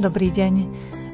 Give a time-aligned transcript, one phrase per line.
[0.00, 0.54] Dobrý deň.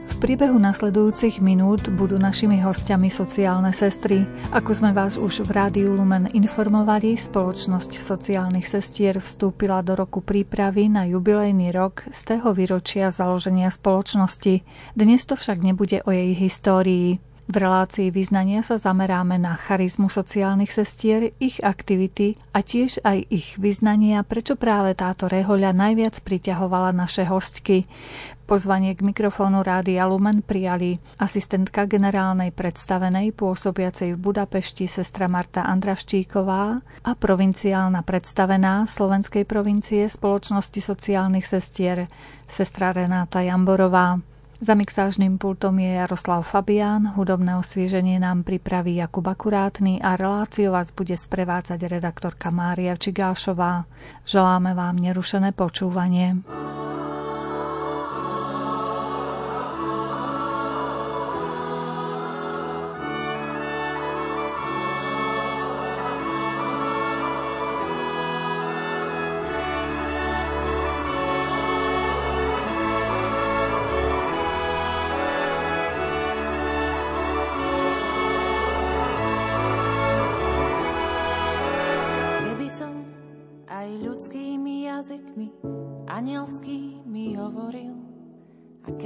[0.07, 4.23] V priebehu nasledujúcich minút budú našimi hostiami sociálne sestry.
[4.55, 10.86] Ako sme vás už v Rádiu Lumen informovali, spoločnosť sociálnych sestier vstúpila do roku prípravy
[10.86, 14.63] na jubilejný rok z toho výročia založenia spoločnosti.
[14.94, 17.18] Dnes to však nebude o jej histórii.
[17.46, 23.55] V relácii význania sa zameráme na charizmu sociálnych sestier, ich aktivity a tiež aj ich
[23.55, 27.86] vyznania, prečo práve táto rehoľa najviac priťahovala naše hostky.
[28.46, 36.62] Pozvanie k mikrofónu Rádia Lumen prijali asistentka generálnej predstavenej pôsobiacej v Budapešti sestra Marta Andraščíková
[36.78, 42.06] a provinciálna predstavená Slovenskej provincie Spoločnosti sociálnych sestier
[42.47, 44.22] sestra Renáta Jamborová.
[44.62, 50.94] Za mixážnym pultom je Jaroslav Fabián, hudobné osvieženie nám pripraví Jakub Akurátny a reláciu vás
[50.94, 53.91] bude sprevádzať redaktorka Mária Čigášová.
[54.22, 56.47] Želáme vám nerušené počúvanie.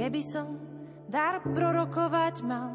[0.01, 0.57] Keby som
[1.13, 2.73] dar prorokovať mal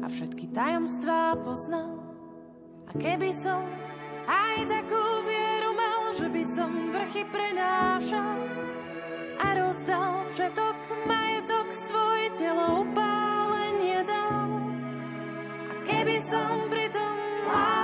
[0.00, 2.00] a všetky tajomstvá poznal.
[2.88, 3.60] A keby som
[4.24, 8.48] aj takú vieru mal, že by som vrchy prenášal
[9.44, 14.50] a rozdal všetok majetok svoj telo upálenie dal.
[15.68, 17.83] A keby som pritom lásky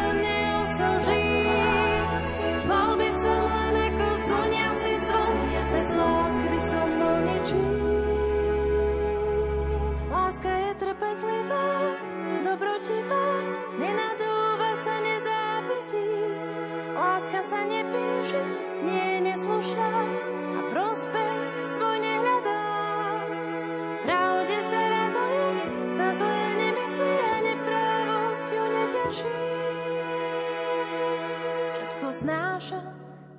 [32.20, 32.80] Všetko znáša,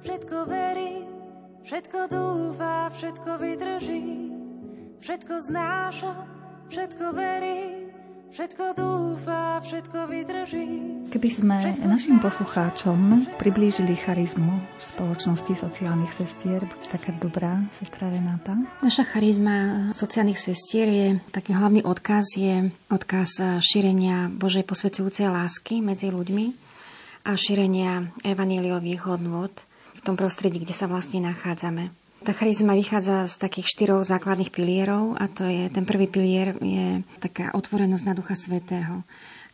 [0.01, 1.05] všetko verí,
[1.61, 4.03] všetko dúfa, všetko vydrží.
[4.97, 6.11] Všetko znáša,
[6.65, 7.59] všetko verí,
[8.33, 10.67] všetko dúfa, všetko vydrží.
[11.13, 18.57] Keby sme našim poslucháčom priblížili charizmu spoločnosti sociálnych sestier, buď taká dobrá, sestra Renáta.
[18.81, 26.09] Naša charizma sociálnych sestier je taký hlavný odkaz, je odkaz šírenia Božej posvetujúcej lásky medzi
[26.09, 26.70] ľuďmi
[27.25, 29.53] a šírenia evaníliových hodnôt
[29.97, 31.93] v tom prostredí, kde sa vlastne nachádzame.
[32.21, 37.01] Tá charizma vychádza z takých štyroch základných pilierov a to je, ten prvý pilier je
[37.17, 39.01] taká otvorenosť na Ducha Svetého.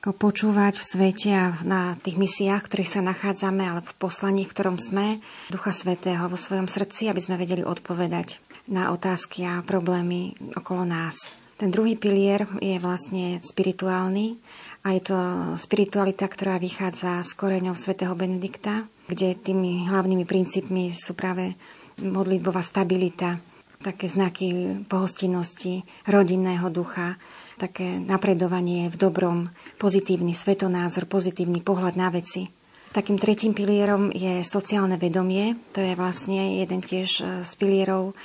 [0.04, 4.44] Ako počúvať v svete a na tých misiách, v ktorých sa nachádzame, ale v poslaní,
[4.44, 9.64] v ktorom sme, Ducha Svetého vo svojom srdci, aby sme vedeli odpovedať na otázky a
[9.64, 11.32] problémy okolo nás.
[11.58, 14.38] Ten druhý pilier je vlastne spirituálny
[14.88, 15.20] a je to
[15.60, 21.60] spiritualita, ktorá vychádza z koreňov svätého Benedikta, kde tými hlavnými princípmi sú práve
[22.00, 23.36] modlitbová stabilita,
[23.84, 27.20] také znaky pohostinnosti, rodinného ducha,
[27.60, 32.48] také napredovanie v dobrom, pozitívny svetonázor, pozitívny pohľad na veci.
[32.88, 35.60] Takým tretím pilierom je sociálne vedomie.
[35.76, 38.16] To je vlastne jeden tiež z pilierov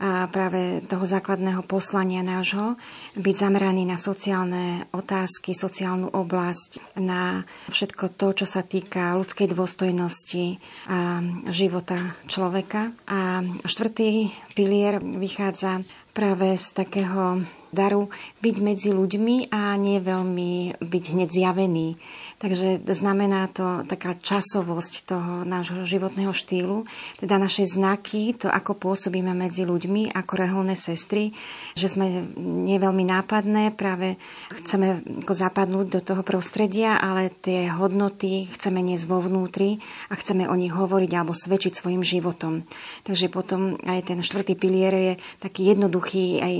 [0.00, 2.80] a práve toho základného poslania nášho,
[3.20, 10.56] byť zameraný na sociálne otázky, sociálnu oblasť, na všetko to, čo sa týka ľudskej dôstojnosti
[10.88, 11.20] a
[11.52, 12.96] života človeka.
[13.12, 15.84] A štvrtý pilier vychádza
[16.16, 18.10] práve z takého daru
[18.42, 21.94] byť medzi ľuďmi a nie veľmi byť hneď zjavený.
[22.40, 26.88] Takže znamená to taká časovosť toho nášho životného štýlu,
[27.20, 31.36] teda naše znaky, to ako pôsobíme medzi ľuďmi ako reholné sestry,
[31.76, 34.16] že sme nie veľmi nápadné, práve
[34.56, 39.76] chceme ako zapadnúť do toho prostredia, ale tie hodnoty chceme niesť vo vnútri
[40.08, 42.64] a chceme o nich hovoriť alebo svedčiť svojim životom.
[43.04, 45.12] Takže potom aj ten štvrtý pilier je
[45.44, 46.54] taký jednoduchý aj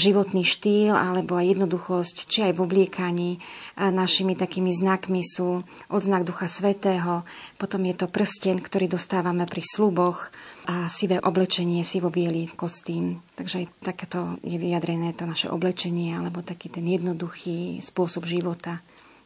[0.00, 3.30] životný štýl alebo aj jednoduchosť, či aj v obliekaní.
[3.76, 7.26] Našimi takými znakmi sú odznak Ducha Svetého,
[7.58, 10.30] potom je to prsten, ktorý dostávame pri sluboch
[10.70, 13.18] a sivé oblečenie, sivo-bielý kostým.
[13.34, 18.78] Takže aj takéto je vyjadrené to naše oblečenie alebo taký ten jednoduchý spôsob života,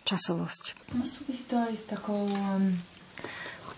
[0.08, 0.96] časovosť.
[0.96, 2.24] No súvisí to aj s takou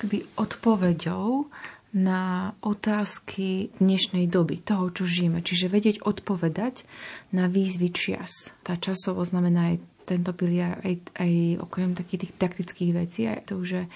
[0.03, 1.47] keby odpoveďou
[1.93, 5.45] na otázky dnešnej doby, toho, čo žijeme.
[5.45, 6.89] Čiže vedieť odpovedať
[7.37, 8.57] na výzvy čias.
[8.65, 11.33] Tá časovo znamená aj tento pilier, aj, aj
[11.63, 13.87] okrem takých tých praktických vecí, aj to, že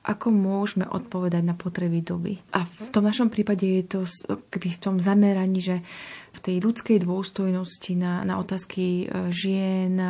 [0.00, 2.40] ako môžeme odpovedať na potreby doby.
[2.56, 4.00] A v tom našom prípade je to
[4.48, 5.84] keby v tom zameraní, že
[6.32, 10.00] v tej ľudskej dôstojnosti na, na otázky e, žien,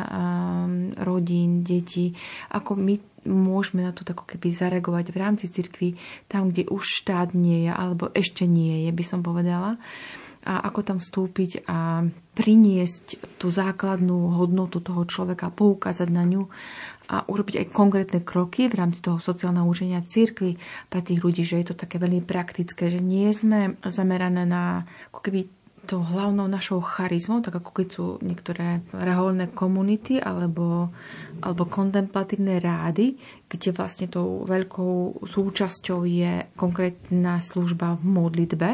[0.95, 2.15] rodín, detí,
[2.55, 2.95] ako my
[3.27, 7.71] môžeme na to tako keby zareagovať v rámci cirkvi, tam, kde už štát nie je,
[7.73, 9.77] alebo ešte nie je, by som povedala.
[10.41, 12.01] A ako tam vstúpiť a
[12.33, 16.49] priniesť tú základnú hodnotu toho človeka, poukázať na ňu
[17.11, 20.55] a urobiť aj konkrétne kroky v rámci toho sociálneho učenia cirkvi
[20.87, 25.19] pre tých ľudí, že je to také veľmi praktické, že nie sme zamerané na ako
[25.19, 25.60] keby
[25.91, 30.87] tou hlavnou našou charizmou, tak ako keď sú niektoré reholné komunity alebo,
[31.43, 33.19] alebo kontemplatívne rády,
[33.51, 38.69] kde vlastne tou veľkou súčasťou je konkrétna služba v modlitbe,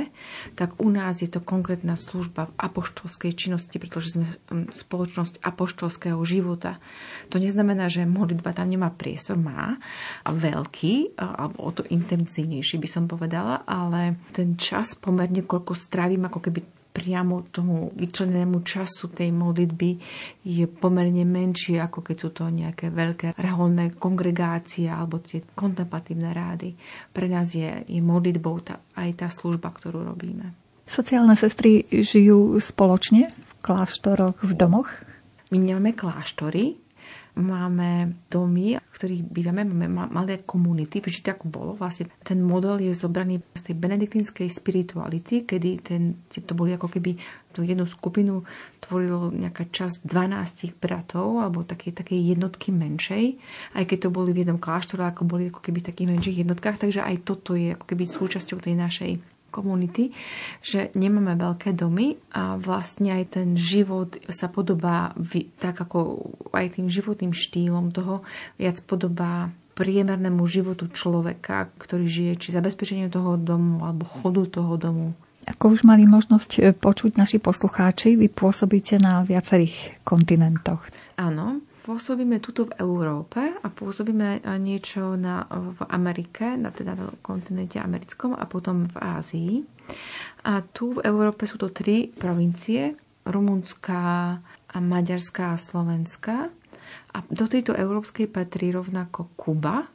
[0.54, 4.30] tak u nás je to konkrétna služba v apoštolskej činnosti, pretože sme
[4.70, 6.78] spoločnosť apoštolského života.
[7.34, 9.82] To neznamená, že modlitba tam nemá priestor, má
[10.22, 16.22] a veľký, alebo o to intenzívnejší by som povedala, ale ten čas pomerne, koľko strávim
[16.30, 20.02] ako keby priamo tomu vyčlenenému času tej modlitby
[20.42, 26.74] je pomerne menší, ako keď sú to nejaké veľké reholné kongregácie alebo tie kontemplatívne rády.
[27.14, 30.58] Pre nás je, je modlitbou tá, aj tá služba, ktorú robíme.
[30.90, 34.90] Sociálne sestry žijú spoločne v kláštoroch, v domoch?
[35.54, 36.87] My nemáme kláštory,
[37.38, 41.78] máme domy, v ktorých bývame, máme malé komunity, vždy tak bolo.
[41.78, 47.16] Vlastne ten model je zobraný z tej benediktínskej spirituality, kedy ten, to boli ako keby
[47.54, 48.42] tú jednu skupinu
[48.82, 53.38] tvorilo nejaká časť 12 bratov alebo také, také jednotky menšej,
[53.78, 56.78] aj keď to boli v jednom kláštore, ako boli ako keby v takých menších jednotkách,
[56.82, 60.12] takže aj toto je ako keby súčasťou tej našej komunity,
[60.62, 65.16] že nemáme veľké domy a vlastne aj ten život sa podobá
[65.58, 68.24] tak ako aj tým životným štýlom toho
[68.60, 75.14] viac podobá priemernému životu človeka, ktorý žije či zabezpečenie toho domu alebo chodu toho domu.
[75.48, 80.84] Ako už mali možnosť e, počuť naši poslucháči, vy pôsobíte na viacerých kontinentoch.
[81.16, 87.80] Áno, pôsobíme tuto v Európe a pôsobíme niečo na, v Amerike, na teda na kontinente
[87.80, 89.54] americkom a potom v Ázii.
[90.44, 92.92] A tu v Európe sú to tri provincie,
[93.24, 94.36] Rumunská,
[94.74, 96.38] Maďarská a Slovenská.
[97.10, 99.88] A do tejto európskej patrí rovnako Kuba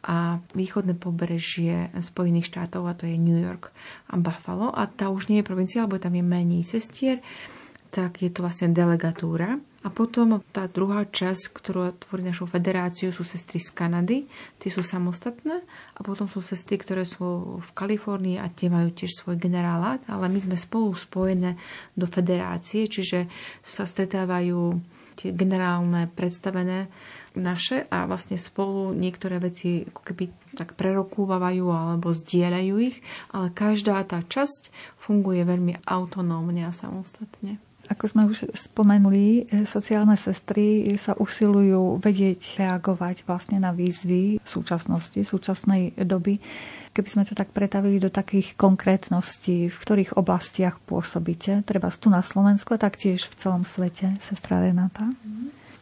[0.00, 0.16] a
[0.52, 3.70] východné pobrežie Spojených štátov, a to je New York
[4.06, 4.70] a Buffalo.
[4.70, 7.18] A tá už nie je provincia, lebo tam je menej sestier,
[7.90, 9.58] tak je to vlastne delegatúra.
[9.88, 14.28] A potom tá druhá časť, ktorá tvorí našu federáciu, sú sestry z Kanady.
[14.60, 15.64] Tie sú samostatné.
[15.96, 20.04] A potom sú sestry, ktoré sú v Kalifornii a tie majú tiež svoj generálát.
[20.04, 21.56] Ale my sme spolu spojené
[21.96, 23.32] do federácie, čiže
[23.64, 24.76] sa stretávajú
[25.16, 26.92] tie generálne predstavené
[27.32, 33.00] naše a vlastne spolu niektoré veci ako keby tak prerokúvajú alebo zdieľajú ich,
[33.32, 34.68] ale každá tá časť
[35.00, 37.58] funguje veľmi autonómne a samostatne.
[37.88, 45.16] Ako sme už spomenuli, e, sociálne sestry sa usilujú vedieť reagovať vlastne na výzvy súčasnosti,
[45.16, 46.36] súčasnej doby.
[46.92, 52.20] Keby sme to tak pretavili do takých konkrétností, v ktorých oblastiach pôsobíte, treba tu na
[52.20, 55.08] Slovensku a taktiež v celom svete, sestra Renata.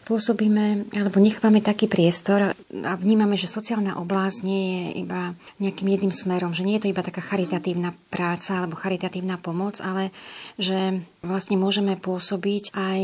[0.07, 6.15] Pôsobíme alebo nechávame taký priestor a vnímame, že sociálna oblasť nie je iba nejakým jedným
[6.15, 10.15] smerom, že nie je to iba taká charitatívna práca alebo charitatívna pomoc, ale
[10.63, 13.01] že vlastne môžeme pôsobiť aj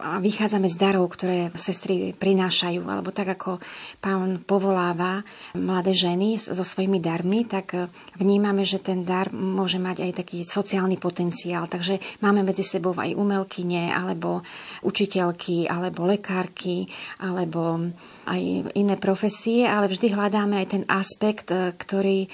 [0.00, 3.60] a vychádzame z darov, ktoré sestry prinášajú, alebo tak ako
[4.00, 5.22] pán povoláva
[5.54, 7.76] mladé ženy so svojimi darmi, tak
[8.16, 11.68] vnímame, že ten dar môže mať aj taký sociálny potenciál.
[11.68, 14.40] Takže máme medzi sebou aj umelkyne, alebo
[14.82, 16.88] učiteľky, alebo lekárky,
[17.20, 17.92] alebo
[18.26, 18.40] aj
[18.74, 22.28] iné profesie, ale vždy hľadáme aj ten aspekt, ktorý e,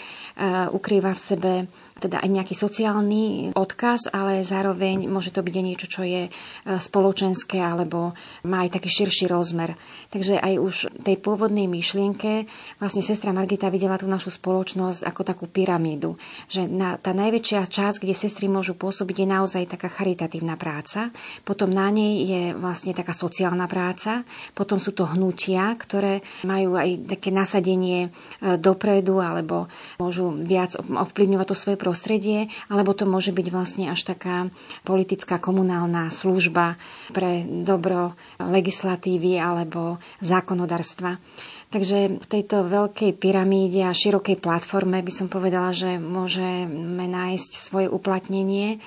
[0.71, 1.53] ukrýva v sebe
[1.97, 6.31] teda aj nejaký sociálny odkaz, ale zároveň môže to byť aj niečo, čo je e,
[6.77, 8.13] spoločenské alebo
[8.45, 9.73] má aj taký širší rozmer.
[10.13, 12.45] Takže aj už tej pôvodnej myšlienke
[12.77, 16.21] vlastne sestra Margita videla tú našu spoločnosť ako takú pyramídu.
[16.53, 21.09] Že na, tá najväčšia časť, kde sestry môžu pôsobiť, je naozaj taká charitatívna práca.
[21.49, 24.29] Potom na nej je vlastne taká sociálna práca.
[24.53, 31.47] Potom sú to hnutia, ktoré majú aj také nasadenie e, dopredu alebo môžu viac ovplyvňovať
[31.49, 34.51] to svoje prostredie, alebo to môže byť vlastne až taká
[34.83, 36.75] politická komunálna služba
[37.15, 41.23] pre dobro legislatívy alebo zákonodarstva.
[41.71, 47.87] Takže v tejto veľkej pyramíde a širokej platforme by som povedala, že môžeme nájsť svoje
[47.91, 48.83] uplatnenie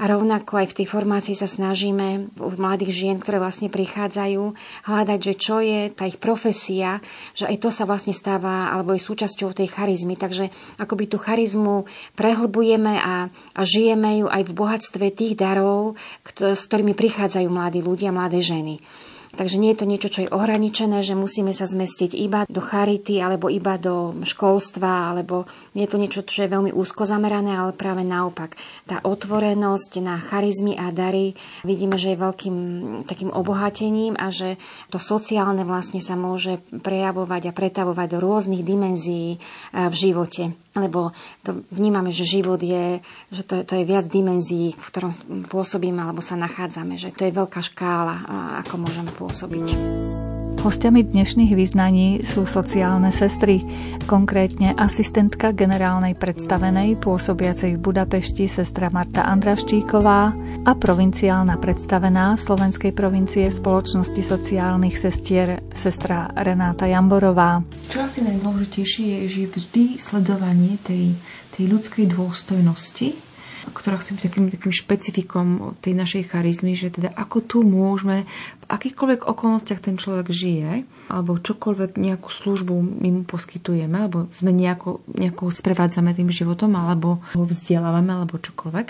[0.00, 4.42] a rovnako aj v tej formácii sa snažíme u mladých žien, ktoré vlastne prichádzajú,
[4.90, 6.98] hľadať, že čo je tá ich profesia,
[7.38, 10.18] že aj to sa vlastne stáva, alebo je súčasťou tej charizmy.
[10.18, 11.86] Takže akoby tú charizmu
[12.18, 15.94] prehlbujeme a, a žijeme ju aj v bohatstve tých darov,
[16.34, 18.82] s ktorými prichádzajú mladí ľudia, mladé ženy.
[19.34, 23.18] Takže nie je to niečo, čo je ohraničené, že musíme sa zmestiť iba do charity
[23.18, 27.74] alebo iba do školstva, alebo nie je to niečo, čo je veľmi úzko zamerané, ale
[27.74, 28.54] práve naopak.
[28.86, 31.34] Tá otvorenosť na charizmy a dary
[31.66, 32.56] vidíme, že je veľkým
[33.04, 34.56] takým obohatením a že
[34.88, 39.42] to sociálne vlastne sa môže prejavovať a pretavovať do rôznych dimenzií
[39.74, 41.14] v živote lebo
[41.46, 42.98] to vnímame, že život je,
[43.30, 45.12] že to, to je viac dimenzií, v ktorom
[45.46, 48.26] pôsobíme alebo sa nachádzame, že to je veľká škála,
[48.66, 49.66] ako môžeme pôsobiť.
[50.64, 53.60] Hostiami dnešných vyznaní sú sociálne sestry,
[54.08, 60.20] konkrétne asistentka generálnej predstavenej pôsobiacej v Budapešti sestra Marta Andraščíková
[60.64, 67.60] a provinciálna predstavená Slovenskej provincie spoločnosti sociálnych sestier sestra Renáta Jamborová.
[67.92, 71.04] Čo asi najdôležitejšie je, že vždy sledovanie tej,
[71.54, 73.34] tej ľudskej dôstojnosti
[73.72, 75.46] ktorá chce byť takým, takým špecifikom
[75.80, 78.28] tej našej charizmy, že teda ako tu môžeme
[78.60, 84.52] v akýchkoľvek okolnostiach ten človek žije, alebo čokoľvek nejakú službu my mu poskytujeme, alebo sme
[84.52, 88.86] nejako, nejako sprevádzame tým životom, alebo ho vzdelávame, alebo čokoľvek.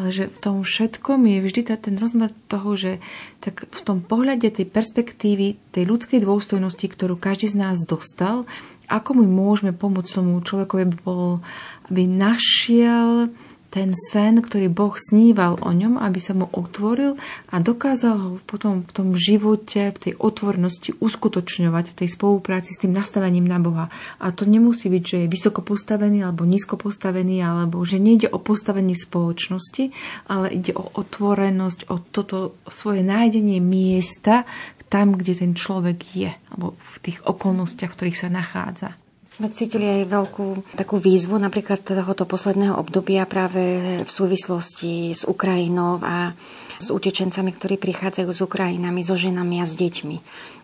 [0.00, 2.92] Ale že v tom všetkom je vždy ten rozmer toho, že
[3.40, 8.48] tak v tom pohľade tej perspektívy, tej ľudskej dôstojnosti, ktorú každý z nás dostal,
[8.88, 11.44] ako my môžeme pomôcť tomu človekovi, aby, bol,
[11.90, 13.32] aby našiel
[13.74, 17.18] ten sen, ktorý Boh sníval o ňom, aby sa mu otvoril
[17.50, 22.86] a dokázal ho potom v tom živote, v tej otvornosti uskutočňovať v tej spolupráci s
[22.86, 23.90] tým nastavením na Boha.
[24.22, 28.38] A to nemusí byť, že je vysoko postavený alebo nízko postavený, alebo že nejde o
[28.38, 29.90] postavenie spoločnosti,
[30.30, 34.46] ale ide o otvorenosť, o toto svoje nájdenie miesta
[34.94, 38.94] tam, kde ten človek je, alebo v tých okolnostiach, v ktorých sa nachádza.
[39.26, 45.98] Sme cítili aj veľkú takú výzvu napríklad tohoto posledného obdobia práve v súvislosti s Ukrajinou
[45.98, 46.30] a
[46.78, 50.16] s utečencami, ktorí prichádzajú s Ukrajinami, so ženami a s deťmi.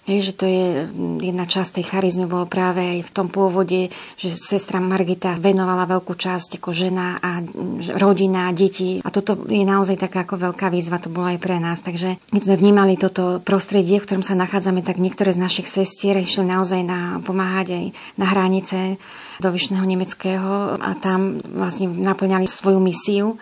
[0.09, 3.93] Je, že to je mm, jedna časť tej charizmy, bolo práve aj v tom pôvode,
[4.17, 9.05] že sestra Margita venovala veľkú časť ako žena a mm, rodina, deti.
[9.05, 11.85] A toto je naozaj taká ako veľká výzva, to bolo aj pre nás.
[11.85, 16.17] Takže keď sme vnímali toto prostredie, v ktorom sa nachádzame, tak niektoré z našich sestier
[16.17, 17.85] išli naozaj na, pomáhať aj
[18.17, 18.97] na hranice
[19.37, 23.37] do Vyšného Nemeckého a tam vlastne naplňali svoju misiu.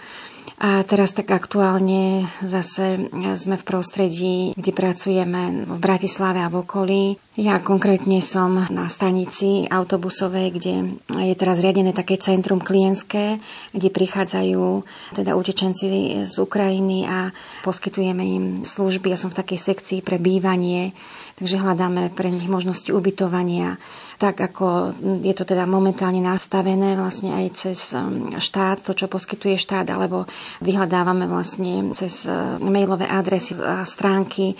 [0.57, 7.05] A teraz tak aktuálne zase sme v prostredí, kde pracujeme v Bratislave a v okolí.
[7.38, 10.75] Ja konkrétne som na stanici autobusovej, kde
[11.23, 13.38] je teraz riadené také centrum klientské,
[13.71, 14.83] kde prichádzajú
[15.14, 15.87] teda utečenci
[16.26, 17.31] z Ukrajiny a
[17.62, 19.14] poskytujeme im služby.
[19.14, 20.90] Ja som v takej sekcii pre bývanie,
[21.38, 23.78] takže hľadáme pre nich možnosti ubytovania
[24.18, 29.54] tak ako je to teda momentálne nastavené vlastne aj cez um, štát, to čo poskytuje
[29.54, 30.26] štát, alebo
[30.59, 34.59] vyhľadávame vlastne cez uh, mailové adresy a stránky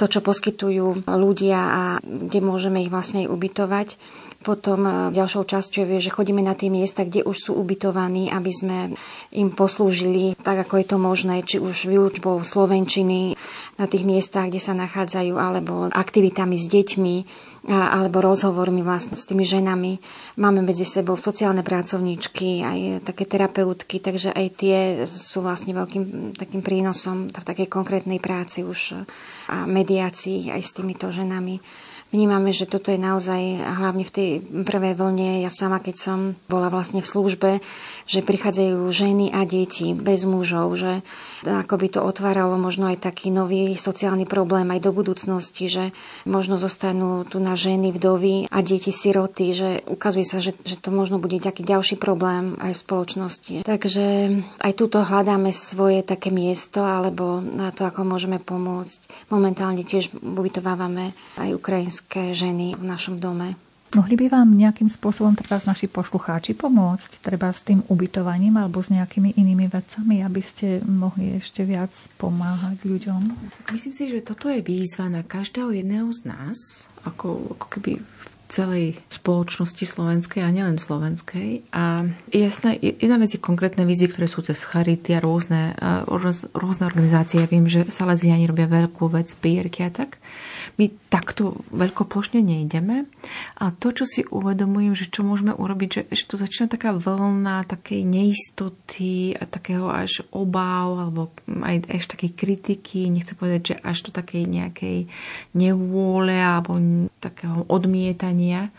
[0.00, 3.88] to, čo poskytujú ľudia a kde môžeme ich vlastne aj ubytovať.
[4.40, 8.52] Potom uh, ďalšou časťou je, že chodíme na tie miesta, kde už sú ubytovaní, aby
[8.56, 8.78] sme
[9.36, 13.36] im poslúžili tak, ako je to možné, či už výučbou slovenčiny
[13.74, 17.16] na tých miestach, kde sa nachádzajú, alebo aktivitami s deťmi
[17.64, 19.96] alebo rozhovormi vlastne s tými ženami.
[20.36, 24.78] Máme medzi sebou sociálne pracovníčky, aj také terapeutky, takže aj tie
[25.08, 29.00] sú vlastne veľkým takým prínosom v takej konkrétnej práci už
[29.48, 31.56] a mediácii aj s týmito ženami.
[32.14, 34.30] Vnímame, že toto je naozaj, hlavne v tej
[34.62, 37.50] prvej vlne, ja sama, keď som bola vlastne v službe,
[38.06, 41.02] že prichádzajú ženy a deti bez mužov, že
[41.42, 45.84] ako by to otváralo možno aj taký nový sociálny problém aj do budúcnosti, že
[46.22, 50.94] možno zostanú tu na ženy, vdovy a deti siroty, že ukazuje sa, že, že to
[50.94, 53.54] možno bude taký ďalší problém aj v spoločnosti.
[53.66, 54.04] Takže
[54.62, 59.32] aj tuto hľadáme svoje také miesto alebo na to, ako môžeme pomôcť.
[59.32, 63.54] Momentálne tiež ubytovávame aj ukrajinské ženy v našom dome.
[63.94, 68.90] Mohli by vám nejakým spôsobom teraz naši poslucháči pomôcť, treba s tým ubytovaním alebo s
[68.90, 73.22] nejakými inými vecami, aby ste mohli ešte viac pomáhať ľuďom?
[73.70, 78.26] Myslím si, že toto je výzva na každého jedného z nás, ako, ako keby v
[78.50, 81.62] celej spoločnosti slovenskej a nielen slovenskej.
[81.70, 82.02] A
[82.34, 85.70] jasná, jedna vec je konkrétne vízie, ktoré sú cez charity a rôzne,
[86.50, 87.46] rôzne organizácie.
[87.46, 90.18] Ja viem, že Salesiani robia veľkú vec, pierky a tak.
[90.74, 93.06] My takto veľkoplošne nejdeme.
[93.62, 97.62] A to, čo si uvedomujem, že čo môžeme urobiť, že, že to začína taká vlna
[97.70, 103.98] takej neistoty a takého až obáv, alebo aj až takej kritiky, nechcem povedať, že až
[104.06, 105.06] to takej nejakej
[105.54, 106.74] nevôle alebo
[107.22, 108.74] takého odmietania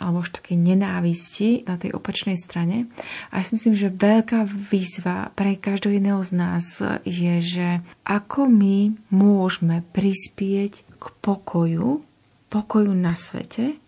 [0.00, 2.88] alebo už také nenávisti na tej opačnej strane.
[3.28, 6.66] A ja si myslím, že veľká výzva pre každého jedného z nás
[7.04, 12.04] je, že ako my môžeme prispieť k pokoju,
[12.52, 13.80] pokoju na svete,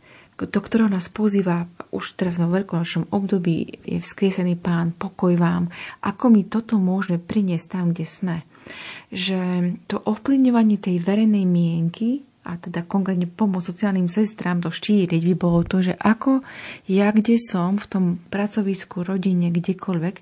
[0.42, 5.70] do ktorého nás pozýva, už teraz v veľkonočnom období je vzkriesený pán, pokoj vám.
[6.02, 8.36] Ako my toto môžeme priniesť tam, kde sme?
[9.14, 9.38] Že
[9.86, 15.62] to ovplyvňovanie tej verejnej mienky a teda konkrétne pomôcť sociálnym sestrám to štíriť by bolo
[15.62, 16.42] to, že ako
[16.90, 20.16] ja, kde som, v tom pracovisku, rodine, kdekoľvek,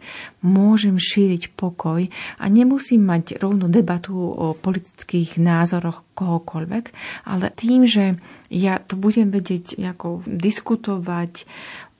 [0.45, 2.05] môžem šíriť pokoj
[2.37, 6.85] a nemusím mať rovnú debatu o politických názoroch kohokoľvek,
[7.25, 8.21] ale tým, že
[8.53, 11.49] ja to budem vedieť ako diskutovať,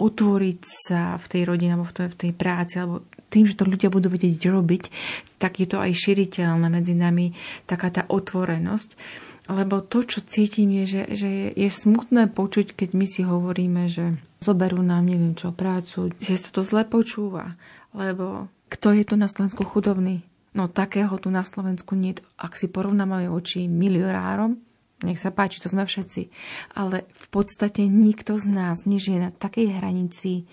[0.01, 3.65] otvoriť sa v tej rodine alebo v tej, v tej práci, alebo tým, že to
[3.65, 4.83] ľudia budú vedieť robiť,
[5.41, 7.33] tak je to aj širiteľné medzi nami,
[7.65, 8.99] taká tá otvorenosť.
[9.51, 13.91] Lebo to, čo cítim, je, že, že je, je smutné počuť, keď my si hovoríme,
[13.91, 17.59] že zoberú nám neviem čo prácu, že sa to zle počúva.
[17.91, 20.23] Lebo kto je tu na Slovensku chudobný?
[20.55, 22.15] No takého tu na Slovensku nie.
[22.39, 24.59] Ak si porovnáme oči milionárom,
[25.01, 26.31] nech sa páči, to sme všetci.
[26.77, 30.47] Ale v podstate nikto z nás nežije na takej hranici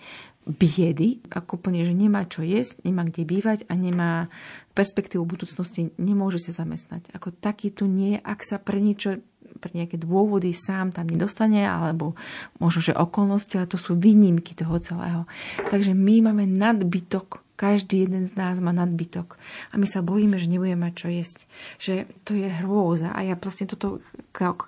[0.47, 4.31] biedy, ako úplne, že nemá čo jesť, nemá kde bývať a nemá
[4.71, 7.11] perspektívu budúcnosti, nemôže sa zamestnať.
[7.11, 9.19] Ako taký tu nie ak sa pre niečo
[9.57, 12.13] pre nejaké dôvody sám tam nedostane, alebo
[12.61, 15.25] možno, že okolnosti, ale to sú výnimky toho celého.
[15.73, 19.41] Takže my máme nadbytok každý jeden z nás má nadbytok.
[19.73, 21.39] A my sa bojíme, že nebudeme mať čo jesť.
[21.81, 23.09] Že to je hrôza.
[23.09, 23.97] A ja vlastne toto,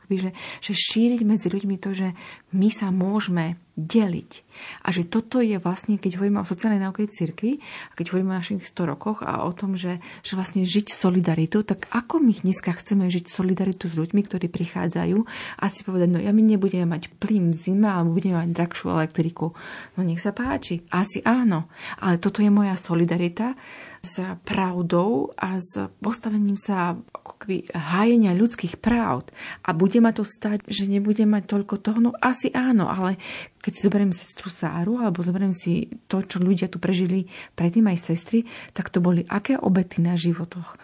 [0.09, 2.17] že, že šíriť medzi ľuďmi to, že
[2.53, 4.43] my sa môžeme deliť.
[4.83, 8.39] A že toto je vlastne, keď hovoríme o sociálnej náuke cirkvi, a keď hovoríme o
[8.43, 12.75] našich 100 rokoch a o tom, že, že vlastne žiť solidaritu, tak ako my dneska
[12.75, 15.17] chceme žiť solidaritu s ľuďmi, ktorí prichádzajú
[15.63, 18.91] a si povedať, no ja my nebudeme mať plyn v zime alebo budeme mať drahšiu
[18.91, 19.55] elektriku.
[19.95, 20.83] No nech sa páči.
[20.91, 21.71] Asi áno.
[22.03, 23.55] Ale toto je moja solidarita
[23.99, 29.27] s pravdou a s postavením sa ako hájenia ľudských práv.
[29.63, 31.99] A bude ma to stať, že nebudem mať toľko toho?
[31.99, 33.19] No asi áno, ale
[33.59, 37.27] keď si zoberiem sestru Sáru, alebo zoberiem si to, čo ľudia tu prežili
[37.59, 40.79] predtým aj sestry, tak to boli aké obety na životoch.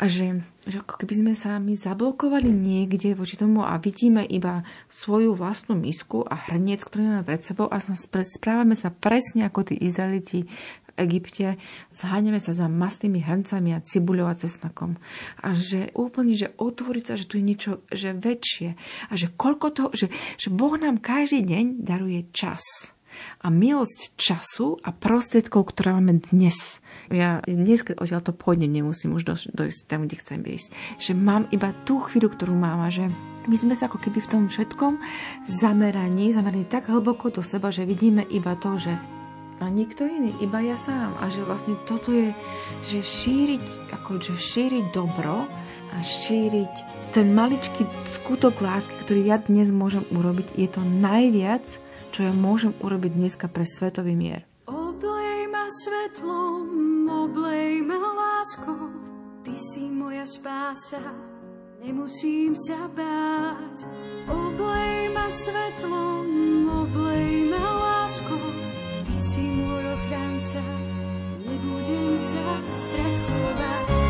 [0.00, 4.64] A že, že ako keby sme sa my zablokovali niekde voči tomu a vidíme iba
[4.88, 9.76] svoju vlastnú misku a hrniec, ktorý máme pred sebou a správame sa presne ako tí
[9.76, 10.48] Izraeliti
[11.00, 11.56] Egypte,
[11.90, 15.00] zháňame sa za mastnými hrncami a cibuľou a cesnakom.
[15.40, 18.76] A že úplne, že otvoriť sa, že tu je niečo že väčšie.
[19.08, 22.92] A že koľko toho, že, že Boh nám každý deň daruje čas
[23.40, 26.78] a milosť času a prostriedkov, ktoré máme dnes.
[27.10, 30.68] Ja dnes, keď odtiaľ to pôjdem, nemusím už dojsť, dojsť tam, kde chcem ísť.
[31.00, 33.10] Že mám iba tú chvíľu, ktorú mám a že
[33.48, 35.00] my sme sa ako keby v tom všetkom
[35.48, 38.92] zameraní, zameraní tak hlboko do seba, že vidíme iba to, že
[39.60, 41.20] a nikto iný, iba ja sám.
[41.20, 42.32] A že vlastne toto je,
[42.80, 45.44] že šíriť, ako že šíriť dobro
[45.92, 46.74] a šíriť
[47.12, 51.66] ten maličký skutok lásky, ktorý ja dnes môžem urobiť, je to najviac,
[52.10, 54.48] čo ja môžem urobiť dneska pre svetový mier.
[54.64, 58.88] Oblej ma svetlom, oblej ma láskou,
[59.44, 61.02] ty si moja spása,
[61.82, 63.86] nemusím sa báť.
[64.30, 66.26] Oblej ma svetlom,
[66.70, 68.59] oblej ma láskou,
[69.20, 70.64] si môj ochranca,
[71.44, 72.40] nebudem sa
[72.72, 74.09] strachovať.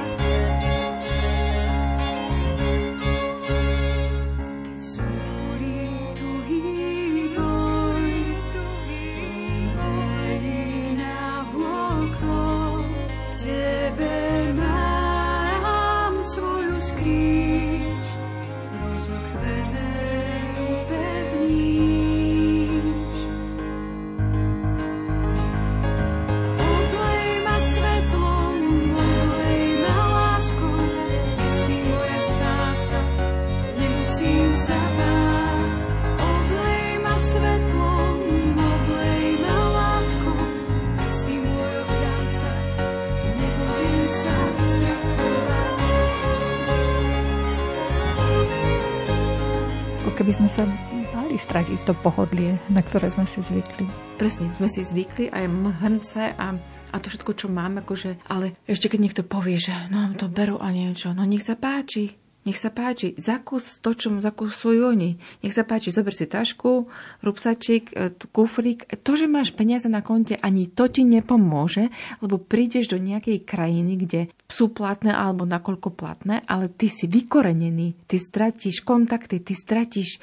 [51.51, 53.83] Stratiť to pohodlie, na ktoré sme si zvykli.
[54.15, 58.87] Presne, sme si zvykli aj mhrnce a, a to všetko, čo máme, akože, ale ešte
[58.87, 62.73] keď niekto povie, že no to berú a niečo, no nech sa páči, nech sa
[62.73, 65.21] páči, zakús to, čo zakúsujú oni.
[65.45, 66.89] Nech sa páči, zober si tašku,
[67.21, 68.89] rúbsačík, e, kufrík.
[69.05, 73.93] To, že máš peniaze na konte, ani to ti nepomôže, lebo prídeš do nejakej krajiny,
[73.93, 80.17] kde sú platné alebo nakoľko platné, ale ty si vykorenený, ty stratíš kontakty, ty stratíš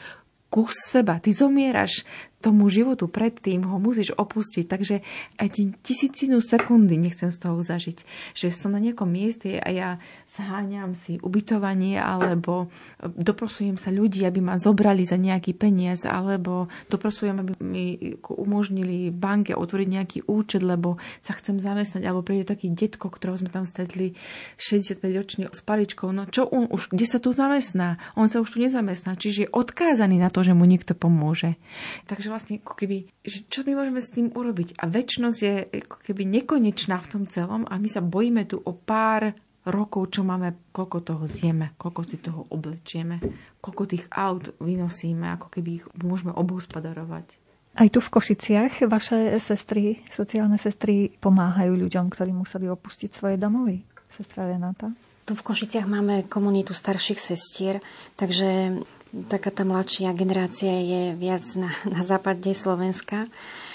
[0.51, 2.03] kus seba, ty zomieraš,
[2.39, 5.03] tomu životu predtým ho musíš opustiť, takže
[5.43, 5.49] aj
[5.83, 8.07] tisícinu sekundy nechcem z toho zažiť.
[8.39, 9.89] Že som na nejakom mieste a ja
[10.31, 12.71] zháňam si ubytovanie alebo
[13.03, 17.87] doprosujem sa ľudí, aby ma zobrali za nejaký peniaz alebo doprosujem, aby mi
[18.23, 23.51] umožnili banke otvoriť nejaký účet, lebo sa chcem zamestnať alebo príde taký detko, ktorého sme
[23.51, 24.15] tam stretli
[24.63, 26.07] 65 ročný s paličkou.
[26.15, 27.99] No čo on už, kde sa tu zamestná?
[28.15, 31.59] On sa už tu nezamestná, čiže je odkázaný na to, že mu niekto pomôže.
[32.07, 34.77] Takže že vlastne ako keby, že čo my môžeme s tým urobiť.
[34.77, 35.55] A väčšnosť je
[35.89, 39.33] ako keby nekonečná v tom celom a my sa bojíme tu o pár
[39.65, 43.21] rokov, čo máme, koľko toho zjeme, koľko si toho oblečieme,
[43.65, 47.41] koľko tých aut vynosíme, ako keby ich môžeme obhospodarovať.
[47.79, 53.87] Aj tu v Košiciach vaše sestry, sociálne sestry pomáhajú ľuďom, ktorí museli opustiť svoje domovy.
[54.09, 54.91] Sestra Renata.
[55.29, 57.85] Tu v Košiciach máme komunitu starších sestier,
[58.17, 58.81] takže
[59.29, 63.25] taká tá mladšia generácia je viac na, na západe Slovenska.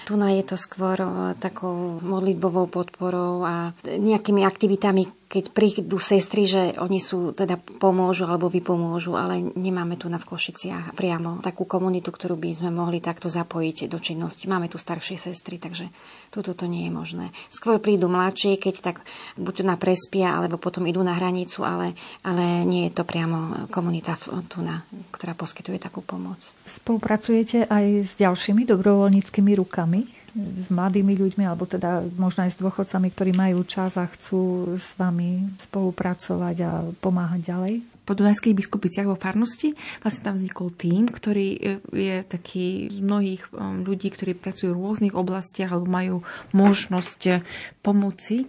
[0.04, 1.00] Tu je to skôr
[1.40, 8.54] takou modlitbovou podporou a nejakými aktivitami, keď prídu sestry, že oni sú, teda pomôžu alebo
[8.54, 13.34] vypomôžu, ale nemáme tu na v Košiciach priamo takú komunitu, ktorú by sme mohli takto
[13.34, 14.46] zapojiť do činnosti.
[14.46, 15.90] Máme tu staršie sestry, takže
[16.30, 17.26] tuto to nie je možné.
[17.50, 19.02] Skôr prídu mladšie, keď tak
[19.34, 24.14] buď na prespia, alebo potom idú na hranicu, ale, ale nie je to priamo komunita
[24.46, 26.54] tu na, ktorá poskytuje takú pomoc.
[26.62, 30.23] Spolupracujete aj s ďalšími dobrovoľníckými rukami?
[30.34, 34.98] S mladými ľuďmi, alebo teda možno aj s dôchodcami, ktorí majú čas a chcú s
[34.98, 37.93] vami spolupracovať a pomáhať ďalej?
[38.04, 39.76] Po Dunajských biskupiciach vo farnosti.
[40.04, 45.16] Vlastne tam vznikol tým, ktorý je taký z mnohých um, ľudí, ktorí pracujú v rôznych
[45.16, 46.16] oblastiach alebo majú
[46.52, 47.44] možnosť
[47.84, 48.48] pomoci.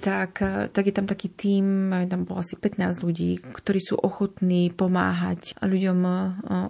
[0.00, 0.32] Tak,
[0.72, 5.98] tak je tam taký tým, tam bolo asi 15 ľudí, ktorí sú ochotní pomáhať ľuďom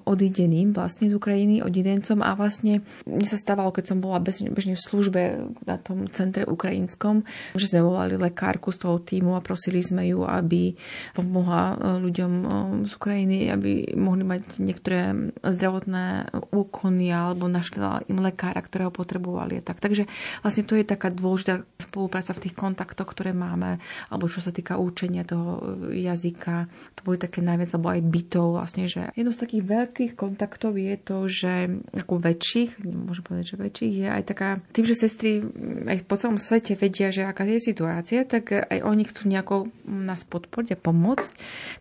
[0.06, 4.74] odideným vlastne z Ukrajiny, odidencom a vlastne mne sa stávalo, keď som bola bežne v
[4.78, 7.26] službe na tom centre ukrajinskom,
[7.58, 10.74] že sme volali lekárku z toho týmu a prosili sme ju, aby
[11.12, 17.76] pomohla ľuďom ľuďom z Ukrajiny, aby mohli mať niektoré zdravotné úkony alebo našli
[18.08, 19.60] im lekára, ktorého potrebovali.
[19.60, 19.80] Tak.
[19.80, 20.08] Takže
[20.40, 24.80] vlastne to je taká dôležitá spolupráca v tých kontaktoch, ktoré máme, alebo čo sa týka
[24.80, 26.70] učenia toho jazyka.
[26.96, 30.94] To boli také najviac, alebo aj bytov vlastne, že jedno z takých veľkých kontaktov je
[30.96, 31.54] to, že
[31.92, 35.42] ako väčších, môžem povedať, že väčších, je aj taká, tým, že sestry
[35.84, 40.24] aj po celom svete vedia, že aká je situácia, tak aj oni chcú nejako nás
[40.24, 41.30] podporiť a pomôcť.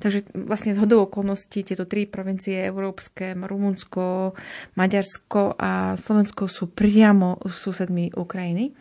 [0.01, 4.33] Takže vlastne z hodou okolností tieto tri provincie európske, Rumunsko,
[4.75, 8.73] Maďarsko a Slovensko sú priamo susedmi Ukrajiny.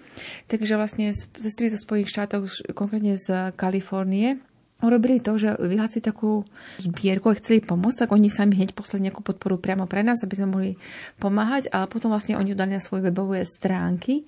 [0.48, 4.40] Takže vlastne sestry zo Spojených štátov, konkrétne z Kalifornie,
[4.82, 6.42] urobili to, že vyhlásili takú
[6.82, 10.34] zbierku a chceli pomôcť, tak oni sami hneď poslali nejakú podporu priamo pre nás, aby
[10.34, 10.70] sme mohli
[11.22, 14.26] pomáhať, ale potom vlastne oni udali na svoje webové stránky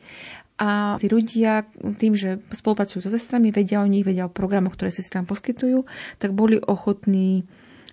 [0.54, 1.66] a tí ľudia
[1.98, 5.82] tým, že spolupracujú so sestrami, vedia o nich, vedia o programoch, ktoré sestrám poskytujú,
[6.22, 7.42] tak boli ochotní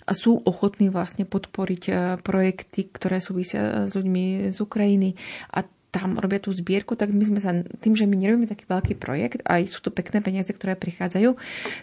[0.05, 1.93] a sú ochotní vlastne podporiť e,
[2.25, 5.13] projekty, ktoré súvisia s ľuďmi z Ukrajiny.
[5.53, 5.61] A
[5.91, 7.51] tam robia tú zbierku, tak my sme sa,
[7.83, 11.35] tým, že my nerobíme taký veľký projekt, aj sú to pekné peniaze, ktoré prichádzajú,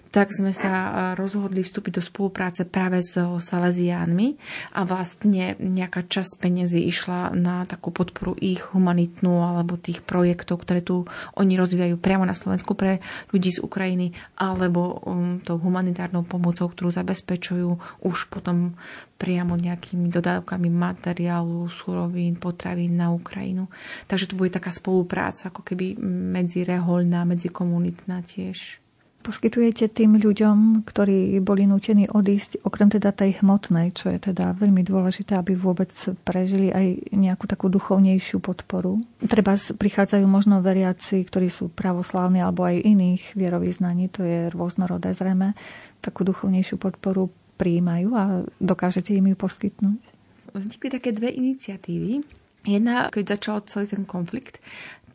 [0.08, 4.40] tak sme sa rozhodli vstúpiť do spolupráce práve s Salesiánmi
[4.72, 10.80] a vlastne nejaká časť peniazy išla na takú podporu ich humanitnú alebo tých projektov, ktoré
[10.80, 11.04] tu
[11.36, 16.88] oni rozvíjajú priamo na Slovensku pre ľudí z Ukrajiny alebo um, tou humanitárnou pomocou, ktorú
[16.88, 18.72] zabezpečujú už potom
[19.18, 23.66] priamo nejakými dodávkami materiálu, surovín, potravín na Ukrajinu.
[24.06, 25.98] Takže to bude taká spolupráca, ako keby
[26.38, 28.78] medzirehoľná, medzikomunitná tiež.
[29.18, 34.86] Poskytujete tým ľuďom, ktorí boli nutení odísť, okrem teda tej hmotnej, čo je teda veľmi
[34.86, 35.90] dôležité, aby vôbec
[36.22, 39.02] prežili aj nejakú takú duchovnejšiu podporu.
[39.20, 45.52] Treba prichádzajú možno veriaci, ktorí sú pravoslávni alebo aj iných vierovýznaní, to je rôznorodé zrejme,
[46.00, 47.28] takú duchovnejšiu podporu
[47.58, 50.00] prijímajú a dokážete im ju poskytnúť?
[50.54, 52.22] Vznikli také dve iniciatívy.
[52.64, 54.62] Jedna, keď začal celý ten konflikt,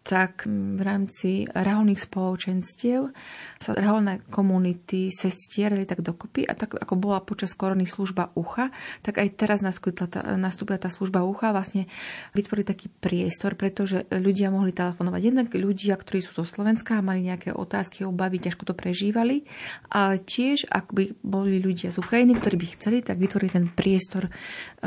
[0.04, 3.16] tak v rámci reholných spoločenstiev
[3.56, 8.68] sa reholné komunity se stierali tak dokopy a tak ako bola počas korony služba ucha,
[9.00, 11.88] tak aj teraz nastúpila tá služba ucha vlastne
[12.36, 15.22] vytvorili taký priestor, pretože ľudia mohli telefonovať.
[15.24, 19.48] Jednak ľudia, ktorí sú zo Slovenska a mali nejaké otázky, obavy, ťažko to prežívali,
[19.88, 24.28] ale tiež, ak by boli ľudia z Ukrajiny, ktorí by chceli, tak vytvorili ten priestor
[24.28, 24.34] eh,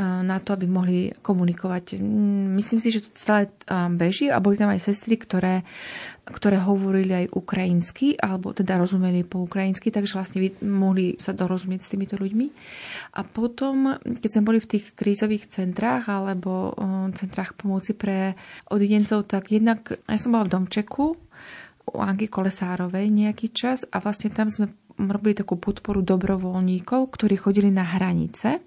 [0.03, 1.97] na to, aby mohli komunikovať.
[2.53, 5.55] Myslím si, že to stále eh, beží a boli tam aj sestry, sestry, ktoré,
[6.27, 11.91] ktoré hovorili aj ukrajinsky, alebo teda rozumeli po ukrajinsky, takže vlastne mohli sa dorozumieť s
[11.95, 12.47] týmito ľuďmi.
[13.15, 16.75] A potom, keď sme boli v tých krízových centrách alebo
[17.15, 18.35] centrách pomoci pre
[18.67, 21.15] odidencov, tak jednak, ja som bola v Domčeku,
[21.87, 27.71] u Anky Kolesárovej nejaký čas a vlastne tam sme robili takú podporu dobrovoľníkov, ktorí chodili
[27.71, 28.59] na hranice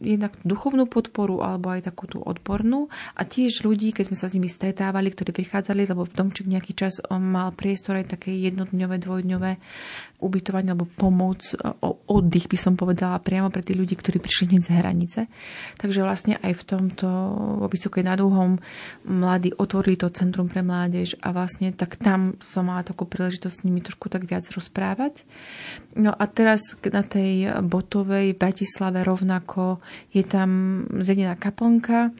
[0.00, 2.88] jednak duchovnú podporu alebo aj takú tú odbornú.
[3.14, 6.72] A tiež ľudí, keď sme sa s nimi stretávali, ktorí prichádzali, lebo v domček nejaký
[6.72, 9.52] čas on mal priestor aj také jednodňové, dvojdňové
[10.20, 11.56] ubytovanie alebo pomoc,
[12.06, 15.20] oddych by som povedala priamo pre tých ľudí, ktorí prišli hneď z hranice.
[15.80, 17.08] Takže vlastne aj v tomto
[17.60, 18.60] vo Vysokej nad Uhom
[19.08, 23.64] mladí otvorili to Centrum pre mládež a vlastne tak tam som mala takú príležitosť s
[23.66, 25.24] nimi trošku tak viac rozprávať.
[25.96, 29.80] No a teraz na tej Botovej v Bratislave rovnako
[30.12, 32.12] je tam zjedená kaplnka,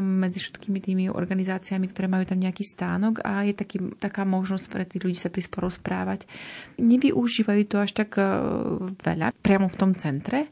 [0.00, 4.84] medzi všetkými tými organizáciami, ktoré majú tam nejaký stánok a je taký, taká možnosť pre
[4.88, 6.24] tých ľudí sa prísť porozprávať.
[6.80, 8.24] Nevyužívajú to až tak e,
[8.96, 10.48] veľa priamo v tom centre,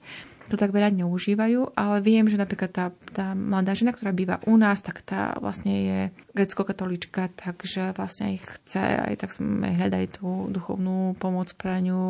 [0.47, 4.55] to tak veľa neužívajú, ale viem, že napríklad tá, tá mladá žena, ktorá býva u
[4.55, 5.99] nás, tak tá vlastne je
[6.39, 12.03] grecko-katolička, takže vlastne ich chce, aj tak sme hľadali tú duchovnú pomoc pre ňu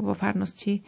[0.00, 0.80] vo farnosti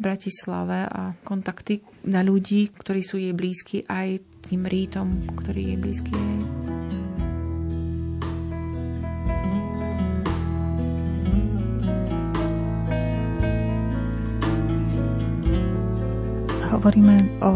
[0.00, 5.08] Bratislave a kontakty na ľudí, ktorí sú jej blízki, aj tým rítom,
[5.40, 6.40] ktorý je blízky jej.
[16.70, 17.50] Hovoríme o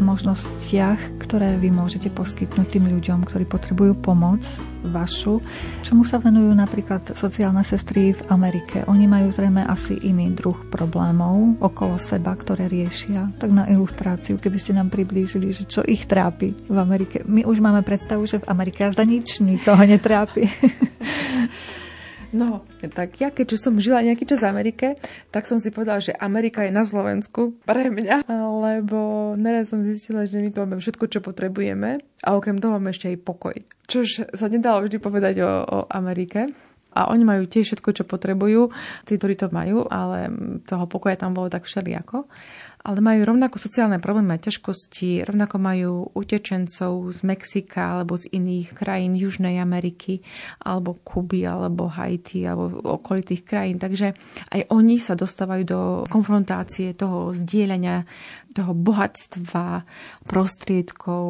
[0.00, 4.42] možnostiach, ktoré vy môžete poskytnúť tým ľuďom, ktorí potrebujú pomoc
[4.86, 5.42] vašu.
[5.82, 8.86] Čomu sa venujú napríklad sociálne sestry v Amerike?
[8.86, 13.28] Oni majú zrejme asi iný druh problémov okolo seba, ktoré riešia.
[13.36, 17.26] Tak na ilustráciu, keby ste nám priblížili, že čo ich trápi v Amerike.
[17.26, 20.46] My už máme predstavu, že v Amerike zda nič nikoho netrápi.
[22.28, 22.60] No,
[22.92, 25.00] tak ja keďže som žila nejaký čas v Amerike,
[25.32, 28.28] tak som si povedala, že Amerika je na Slovensku pre mňa,
[28.68, 32.92] lebo neraz som zistila, že my tu máme všetko, čo potrebujeme a okrem toho máme
[32.92, 33.56] ešte aj pokoj.
[33.88, 36.52] Čož sa nedalo vždy povedať o, o Amerike.
[36.88, 38.74] A oni majú tiež všetko, čo potrebujú,
[39.06, 40.32] tí, ktorí to majú, ale
[40.66, 42.26] toho pokoja tam bolo tak všelijako
[42.82, 48.74] ale majú rovnako sociálne problémy a ťažkosti, rovnako majú utečencov z Mexika alebo z iných
[48.74, 50.22] krajín Južnej Ameriky,
[50.62, 53.82] alebo Kuby, alebo Haiti, alebo okolitých krajín.
[53.82, 54.14] Takže
[54.54, 58.06] aj oni sa dostávajú do konfrontácie toho zdieľania
[58.58, 59.86] toho bohatstva,
[60.26, 61.24] prostriedkov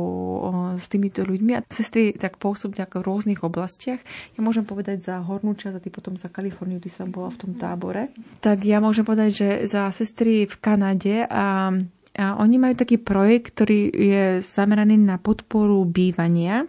[0.80, 1.52] s týmito ľuďmi.
[1.52, 4.00] A sestry tak pôsobia v rôznych oblastiach.
[4.34, 7.40] Ja môžem povedať za hornú časť a ty potom za Kaliforniu, ty som bola v
[7.44, 8.08] tom tábore.
[8.40, 11.76] Tak ja môžem povedať, že za sestry v Kanade a
[12.18, 16.66] a oni majú taký projekt, ktorý je zameraný na podporu bývania.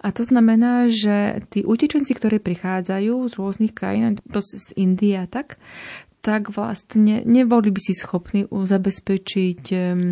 [0.00, 5.60] A to znamená, že tí utečenci, ktorí prichádzajú z rôznych krajín, z Indie tak,
[6.28, 9.62] tak vlastne neboli by si schopní zabezpečiť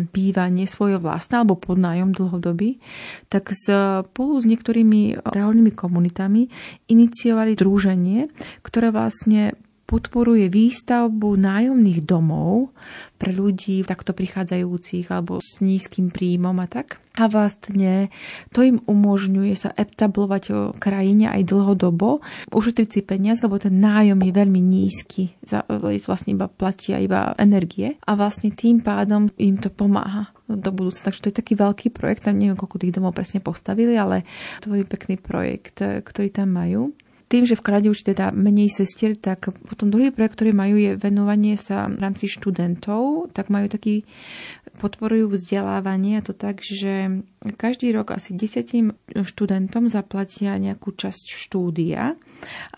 [0.09, 2.81] bývanie svoje vlastné alebo podnájom dlhodobý,
[3.29, 6.49] tak spolu s niektorými reálnymi komunitami
[6.89, 8.33] iniciovali druženie,
[8.65, 9.53] ktoré vlastne
[9.87, 12.75] podporuje výstavbu nájomných domov
[13.15, 16.99] pre ľudí takto prichádzajúcich alebo s nízkym príjmom a tak.
[17.17, 18.13] A vlastne
[18.53, 22.21] to im umožňuje sa etablovať v krajine aj dlhodobo,
[22.53, 25.65] ušetriť si peniaz, lebo ten nájom je veľmi nízky, za,
[26.05, 31.09] vlastne iba platia iba energie a vlastne tým pádom im to pomáha do budúcna.
[31.09, 34.21] Takže to je taký veľký projekt, tam neviem, koľko tých domov presne postavili, ale
[34.61, 36.93] to je pekný projekt, ktorý tam majú
[37.27, 40.95] tým, že v Kanade už teda menej sestier, tak potom druhý projekt, ktorý majú, je
[40.95, 44.07] venovanie sa v rámci študentov, tak majú taký
[44.77, 47.25] podporujú vzdelávanie a to tak, že
[47.57, 52.13] každý rok asi desiatim študentom zaplatia nejakú časť štúdia.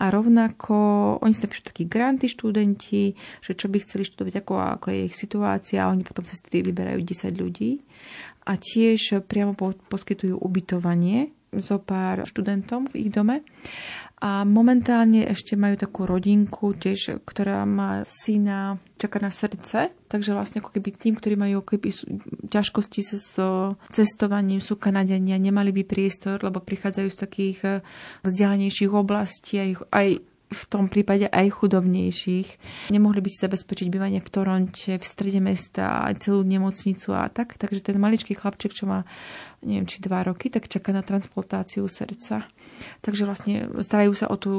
[0.00, 0.74] A rovnako
[1.20, 5.14] oni si napíšu takí granty študenti, že čo by chceli študovať, ako, ako je ich
[5.14, 7.84] situácia a oni potom sestry vyberajú 10 ľudí.
[8.48, 9.52] A tiež priamo
[9.86, 13.42] poskytujú ubytovanie zo pár študentom v ich dome
[14.20, 19.96] a momentálne ešte majú takú rodinku, tiež, ktorá má syna, čaká na srdce.
[20.12, 21.88] Takže vlastne ako keby tým, ktorí majú keby
[22.52, 23.48] ťažkosti so, so
[23.88, 27.72] cestovaním, sú Kanadenia, nemali by priestor, lebo prichádzajú z takých eh,
[28.20, 30.08] vzdialenejších oblastí, aj, aj
[30.50, 32.48] v tom prípade aj chudobnejších.
[32.90, 37.54] Nemohli by si zabezpečiť bývanie v Toronte, v strede mesta, celú nemocnicu a tak.
[37.54, 39.06] Takže ten maličký chlapček, čo má
[39.60, 42.48] neviem, či dva roky, tak čaká na transplantáciu srdca.
[43.04, 44.52] Takže vlastne starajú sa o tú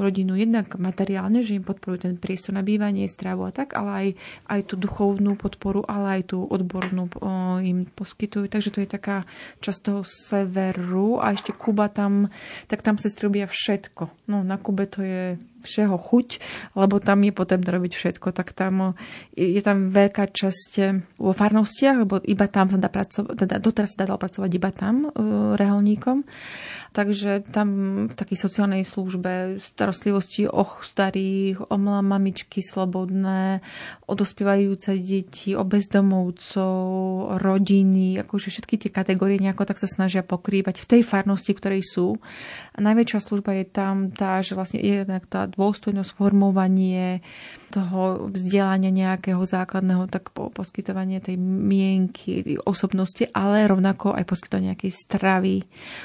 [0.00, 4.08] rodinu jednak materiálne, že im podporujú ten priestor na bývanie, strávu a tak, ale aj,
[4.48, 8.48] aj tú duchovnú podporu, ale aj tú odbornú o, im poskytujú.
[8.48, 9.28] Takže to je taká
[9.60, 12.32] časť toho severu a ešte Kuba tam,
[12.72, 14.32] tak tam sa robia všetko.
[14.32, 16.28] No na Kube to je všeho chuť,
[16.78, 18.94] lebo tam je potrebné robiť všetko, tak tam
[19.34, 20.72] je tam veľká časť
[21.18, 25.10] vo farnostiach, lebo iba tam sa dá pracovať, teda doteraz sa dá pracovať iba tam,
[25.58, 26.24] reholníkom
[26.88, 27.68] Takže tam
[28.08, 33.60] v takej sociálnej službe starostlivosti o starých, o mamičky slobodné,
[34.08, 36.80] o dospievajúce deti, o bezdomovcov,
[37.38, 42.16] rodiny, akože všetky tie kategórie nejako tak sa snažia pokrývať v tej farnosti, ktorej sú.
[42.72, 47.24] A najväčšia služba je tam tá, že vlastne je tá dôstojnosť, formovanie,
[47.68, 54.92] toho vzdelania nejakého základného, tak po poskytovanie tej mienky, osobnosti, ale rovnako aj poskytovanie nejakej
[54.92, 55.56] stravy,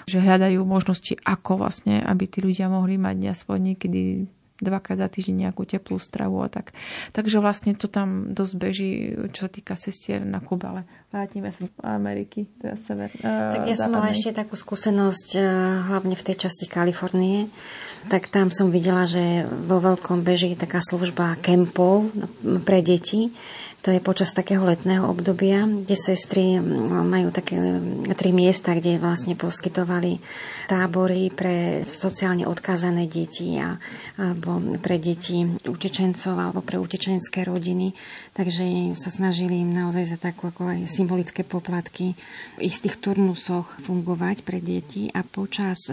[0.03, 4.27] že hľadajú možnosti, ako vlastne, aby tí ľudia mohli mať aspoň niekedy
[4.63, 6.71] dvakrát za týždeň nejakú teplú stravu a tak.
[7.12, 8.91] Takže vlastne to tam dosť beží,
[9.36, 10.82] čo sa týka sestier na Kube, ale
[11.13, 13.10] vrátime sa do Ameriky, teda sever.
[13.21, 15.43] Tak ja som mala ešte takú skúsenosť, eh,
[15.91, 17.52] hlavne v tej časti Kalifornie,
[18.08, 22.12] tak tam som videla, že vo veľkom beží taká služba kempov
[22.67, 23.32] pre deti.
[23.83, 26.55] To je počas takého letného obdobia, kde sestry
[27.03, 27.59] majú také
[28.15, 30.23] tri miesta, kde vlastne poskytovali
[30.71, 33.75] tábory pre sociálne odkázané deti a,
[34.15, 37.91] alebo pre deti utečencov alebo pre utečenské rodiny.
[38.31, 42.15] Takže sa snažili im naozaj za takú ako aj symbolické poplatky
[42.55, 45.91] v istých turnusoch fungovať pre deti a počas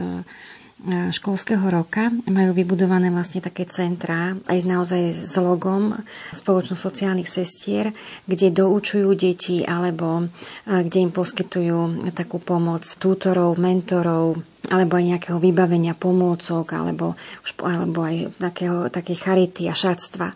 [0.88, 5.92] školského roka majú vybudované vlastne také centrá aj naozaj s logom
[6.32, 7.92] spoločnosť sociálnych sestier,
[8.24, 10.24] kde doučujú deti alebo
[10.64, 14.40] kde im poskytujú takú pomoc tútorov, mentorov,
[14.72, 17.16] alebo aj nejakého vybavenia pomôcok, alebo,
[17.60, 20.32] alebo aj takého, také charity a šatstva.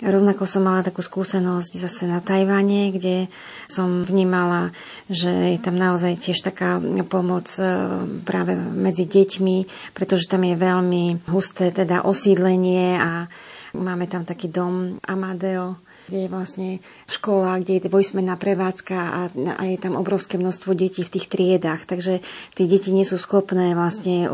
[0.00, 3.28] Rovnako som mala takú skúsenosť zase na Tajvane, kde
[3.68, 4.72] som vnímala,
[5.12, 7.68] že je tam naozaj tiež taká pomoc e,
[8.24, 13.28] práve medzi deťmi, pretože tam je veľmi husté teda osídlenie a
[13.76, 15.76] máme tam taký dom Amadeo,
[16.10, 16.68] kde je vlastne
[17.06, 21.86] škola, kde je dvojsmenná prevádzka a, a je tam obrovské množstvo detí v tých triedách.
[21.86, 22.18] Takže
[22.58, 24.26] tie deti nie sú schopné vlastne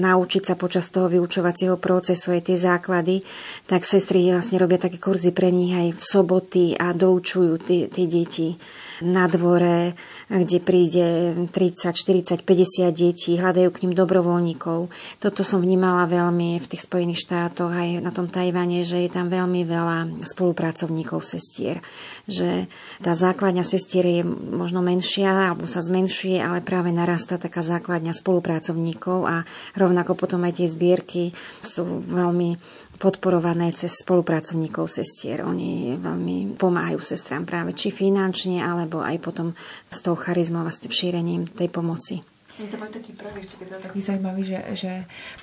[0.00, 3.20] naučiť sa počas toho vyučovacieho procesu aj tie základy.
[3.68, 8.56] Tak sestry vlastne robia také kurzy pre nich aj v soboty a doučujú tie, deti
[9.04, 9.94] na dvore,
[10.26, 11.06] kde príde
[11.50, 14.90] 30, 40, 50 detí, hľadajú k ním dobrovoľníkov.
[15.22, 19.30] Toto som vnímala veľmi v tých Spojených štátoch aj na tom Tajvane, že je tam
[19.30, 21.78] veľmi veľa spolupracovníkov sestier.
[22.26, 22.66] Že
[23.02, 29.18] tá základňa sestier je možno menšia alebo sa zmenšuje, ale práve narastá taká základňa spolupracovníkov
[29.28, 29.46] a
[29.78, 31.30] rovnako potom aj tie zbierky
[31.62, 32.58] sú veľmi
[32.98, 35.46] podporované cez spolupracovníkov sestier.
[35.46, 39.54] Oni veľmi pomáhajú sestrám práve či finančne, alebo aj potom
[39.88, 42.18] s tou charizmou a s šírením tej pomoci.
[42.58, 44.92] Je to bol taký projekt, je taký zaujímavý, že, že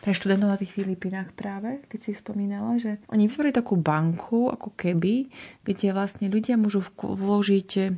[0.04, 4.76] pre študentov na tých Filipinách práve, keď si spomínala, že oni vytvorili takú banku, ako
[4.76, 5.32] keby,
[5.64, 7.95] kde vlastne ľudia môžu vložiť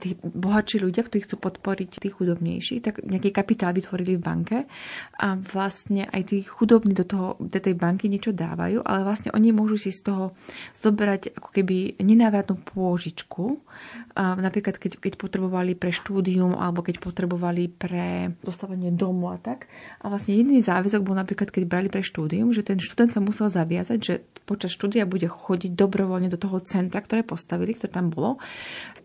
[0.00, 4.58] tí bohatší ľudia, ktorí chcú podporiť tých chudobnejších, tak nejaký kapitál vytvorili v banke
[5.20, 9.52] a vlastne aj tí chudobní do, toho, do tej banky niečo dávajú, ale vlastne oni
[9.52, 10.32] môžu si z toho
[10.72, 13.60] zoberať ako keby nenávratnú pôžičku.
[14.16, 19.68] Napríklad, keď, keď potrebovali pre štúdium alebo keď potrebovali pre dostávanie domu a tak.
[20.00, 23.52] A vlastne jediný záväzok bol napríklad, keď brali pre štúdium, že ten študent sa musel
[23.52, 24.14] zaviazať, že
[24.48, 28.42] počas štúdia bude chodiť dobrovoľne do toho centra, ktoré postavili, ktoré tam bolo,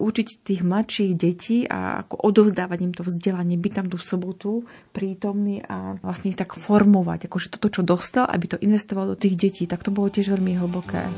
[0.02, 5.66] učiť tých mladších detí a ako odovzdávať im to vzdelanie, byť tam tú sobotu prítomný
[5.66, 9.66] a vlastne ich tak formovať, akože toto, čo dostal, aby to investoval do tých detí,
[9.66, 11.10] tak to bolo tiež veľmi hlboké.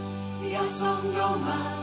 [0.47, 1.76] Ja som doma,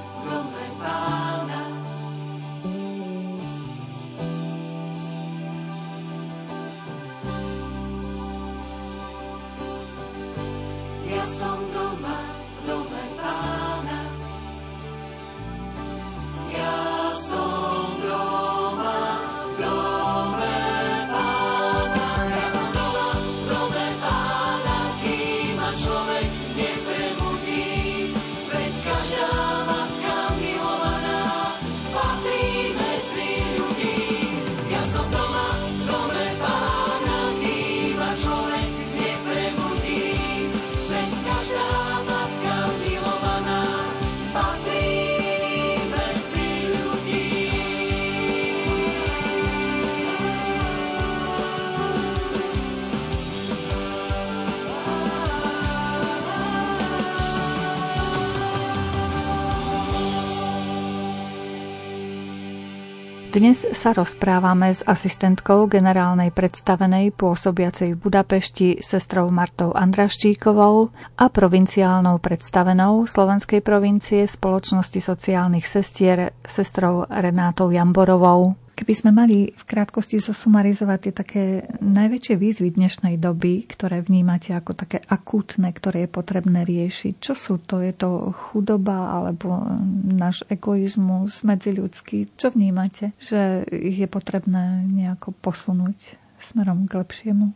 [63.35, 72.23] Dnes sa rozprávame s asistentkou generálnej predstavenej pôsobiacej v Budapešti sestrou Martou Andraščíkovou a provinciálnou
[72.23, 78.55] predstavenou Slovenskej provincie spoločnosti sociálnych sestier sestrou Renátou Jamborovou.
[78.75, 81.45] Keby sme mali v krátkosti zosumarizovať tie také
[81.79, 87.63] najväčšie výzvy dnešnej doby, ktoré vnímate ako také akútne, ktoré je potrebné riešiť, čo sú
[87.63, 87.79] to?
[87.79, 89.63] Je to chudoba alebo
[90.11, 92.35] náš egoizmus medziľudský?
[92.35, 97.55] Čo vnímate, že je potrebné nejako posunúť smerom k lepšiemu?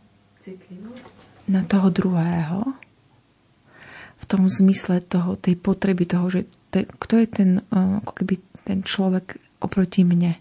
[1.51, 2.63] Na toho druhého,
[4.19, 8.35] v tom zmysle toho, tej potreby toho, že te, kto je ten, eh, ako keby
[8.63, 10.39] ten človek oproti mne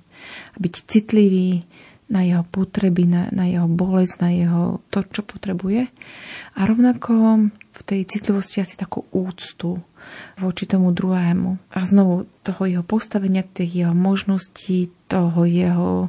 [0.59, 1.63] byť citlivý
[2.09, 5.93] na jeho potreby, na, na jeho bolesť, na jeho to, čo potrebuje.
[6.57, 7.13] A rovnako
[7.53, 9.79] v tej citlivosti asi takú úctu
[10.41, 11.61] voči tomu druhému.
[11.69, 16.09] A znovu toho jeho postavenia, tých jeho možností, toho jeho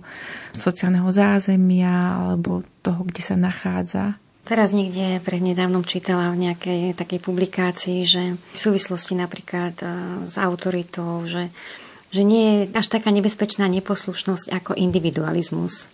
[0.56, 4.16] sociálneho zázemia alebo toho, kde sa nachádza.
[4.48, 9.86] Teraz niekde prednedávnom čítala v nejakej takej publikácii, že v súvislosti napríklad e,
[10.26, 11.54] s autoritou, že
[12.10, 15.86] že nie je až taká nebezpečná neposlušnosť ako individualizmus.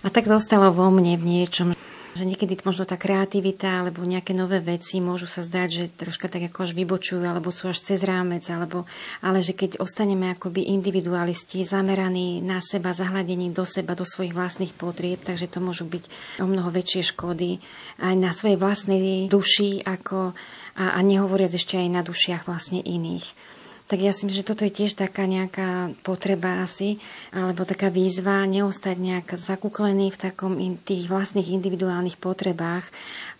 [0.00, 1.76] A tak dostalo vo mne v niečom,
[2.16, 6.50] že niekedy možno tá kreativita alebo nejaké nové veci môžu sa zdať, že troška tak
[6.50, 8.88] ako až vybočujú alebo sú až cez rámec, alebo,
[9.22, 14.74] ale že keď ostaneme akoby individualisti zameraní na seba, zahľadení do seba, do svojich vlastných
[14.74, 16.04] potrieb, takže to môžu byť
[16.42, 17.62] o mnoho väčšie škody
[18.02, 20.34] aj na svojej vlastnej duši ako,
[20.80, 23.49] a, a nehovoriac ešte aj na dušiach vlastne iných
[23.90, 27.02] tak ja si myslím, že toto je tiež taká nejaká potreba asi,
[27.34, 32.86] alebo taká výzva neostať nejak zakúklený v takom in, tých vlastných individuálnych potrebách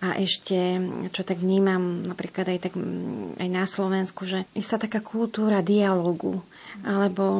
[0.02, 0.82] a ešte,
[1.14, 2.74] čo tak vnímam napríklad aj, tak,
[3.38, 6.42] aj na Slovensku, že istá taká kultúra dialogu
[6.82, 7.38] alebo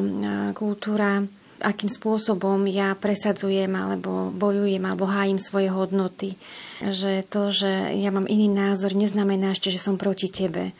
[0.55, 1.27] kultúra
[1.61, 6.33] akým spôsobom ja presadzujem alebo bojujem alebo hájim svoje hodnoty.
[6.81, 10.73] Že to, že ja mám iný názor, neznamená ešte, že som proti tebe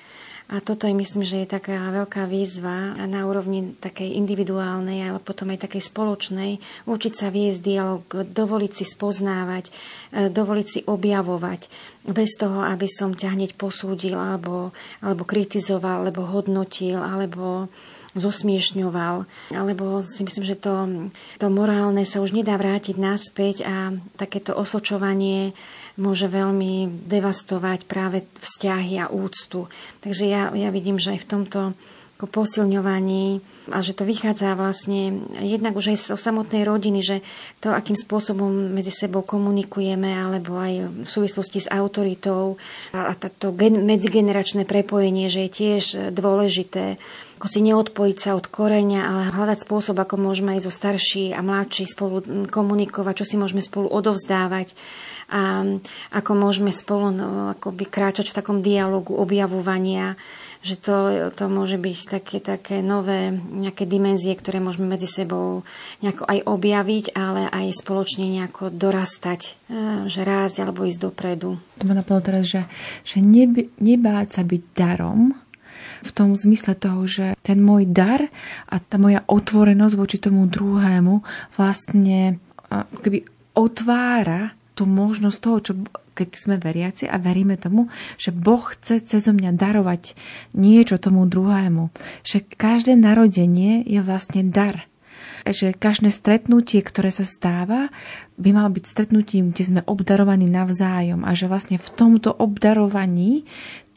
[0.51, 5.47] a toto je, myslím, že je taká veľká výzva na úrovni takej individuálnej, ale potom
[5.47, 6.51] aj takej spoločnej,
[6.83, 9.71] učiť sa viesť dialog, dovoliť si spoznávať,
[10.11, 11.71] e, dovoliť si objavovať,
[12.03, 17.71] bez toho, aby som ťa hneď posúdil, alebo, alebo kritizoval, alebo hodnotil, alebo
[18.11, 19.23] zosmiešňoval.
[19.55, 21.07] Alebo si myslím, že to,
[21.39, 25.55] to morálne sa už nedá vrátiť naspäť a takéto osočovanie
[25.99, 29.67] môže veľmi devastovať práve vzťahy a úctu.
[30.03, 31.59] Takže ja, ja vidím, že aj v tomto
[32.27, 33.41] posilňovaní
[33.73, 37.17] a že to vychádza vlastne jednak už aj o samotnej rodiny, že
[37.61, 42.61] to, akým spôsobom medzi sebou komunikujeme, alebo aj v súvislosti s autoritou
[42.93, 45.83] a, a to medzigeneračné prepojenie, že je tiež
[46.13, 47.01] dôležité
[47.41, 51.41] ako si neodpojiť sa od koreňa, ale hľadať spôsob, ako môžeme aj zo starší a
[51.41, 52.21] mladší spolu
[52.53, 54.77] komunikovať, čo si môžeme spolu odovzdávať
[55.33, 55.65] a
[56.13, 60.13] ako môžeme spolu no, akoby kráčať v takom dialogu objavovania
[60.61, 65.65] že to, to môže byť také, také nové nejaké dimenzie, ktoré môžeme medzi sebou
[66.05, 69.51] nejako aj objaviť, ale aj spoločne nejako dorastať, e,
[70.05, 71.57] že rásť alebo ísť dopredu.
[71.81, 72.61] To ma napadlo teraz, že,
[73.01, 75.33] že neby, nebáť sa byť darom,
[76.01, 78.25] v tom zmysle toho, že ten môj dar
[78.67, 81.21] a tá moja otvorenosť voči tomu druhému
[81.55, 82.41] vlastne
[83.01, 83.23] keby
[83.53, 85.73] otvára tú možnosť toho, čo
[86.11, 87.87] keď sme veriaci a veríme tomu,
[88.19, 90.13] že Boh chce cez mňa darovať
[90.53, 91.87] niečo tomu druhému.
[92.27, 94.90] Že každé narodenie je vlastne dar.
[95.41, 97.89] Že každé stretnutie, ktoré sa stáva,
[98.37, 103.45] by malo byť stretnutím, kde sme obdarovaní navzájom a že vlastne v tomto obdarovaní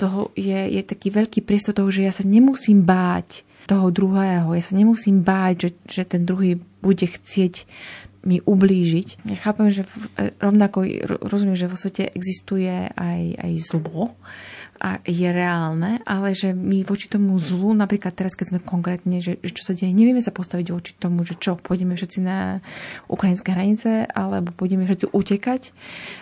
[0.00, 4.52] toho je, je taký veľký priestor toho, že ja sa nemusím báť toho druhého.
[4.52, 7.64] Ja sa nemusím báť, že, že ten druhý bude chcieť
[8.24, 9.28] mi ublížiť.
[9.28, 9.84] Ja chápem, že
[10.16, 10.88] e, rovnako
[11.28, 14.16] rozumiem, že vo svete existuje aj, aj zlo
[14.82, 19.38] a je reálne, ale že my voči tomu zlu, napríklad teraz, keď sme konkrétne, že,
[19.40, 22.58] že čo sa deje, nevieme sa postaviť voči tomu, že čo, pôjdeme všetci na
[23.06, 25.62] ukrajinské hranice, alebo pôjdeme všetci utekať,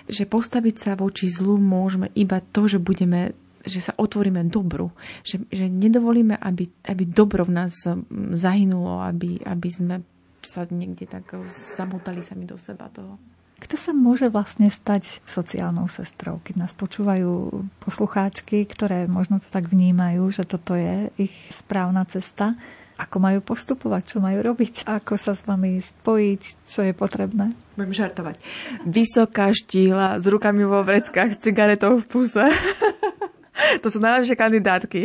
[0.09, 3.33] že postaviť sa voči zlu môžeme iba to, že budeme
[3.63, 4.91] že sa otvoríme dobru,
[5.23, 7.87] že, že nedovolíme, aby, aby dobro v nás
[8.35, 10.03] zahynulo, aby, aby sme
[10.43, 13.23] sa niekde tak zamotali sami do seba toho.
[13.63, 19.71] Kto sa môže vlastne stať sociálnou sestrou, keď nás počúvajú poslucháčky, ktoré možno to tak
[19.71, 22.59] vnímajú, že toto je ich správna cesta?
[22.99, 27.55] Ako majú postupovať, čo majú robiť, ako sa s vami spojiť, čo je potrebné?
[27.79, 28.43] Budem žartovať.
[28.83, 32.43] Vysoká štíhla, s rukami vo vreckách, cigaretou v puse.
[33.83, 35.03] to sú najlepšie kandidátky.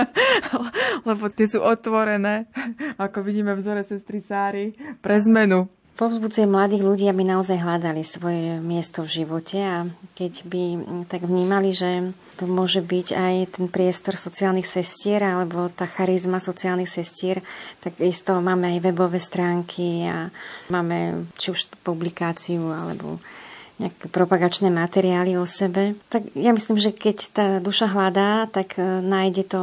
[1.08, 2.50] Lebo tie sú otvorené,
[2.98, 5.70] ako vidíme vzore sestry Sáry, pre zmenu.
[6.00, 9.84] Povzbudzuje mladých ľudí, aby naozaj hľadali svoje miesto v živote a
[10.16, 10.62] keď by
[11.04, 16.88] tak vnímali, že to môže byť aj ten priestor sociálnych sestier alebo tá charizma sociálnych
[16.88, 17.44] sestier,
[17.84, 20.32] tak isto máme aj webové stránky a
[20.72, 23.20] máme či už publikáciu alebo
[23.76, 26.00] nejaké propagačné materiály o sebe.
[26.08, 29.60] Tak ja myslím, že keď tá duša hľadá, tak e, nájde to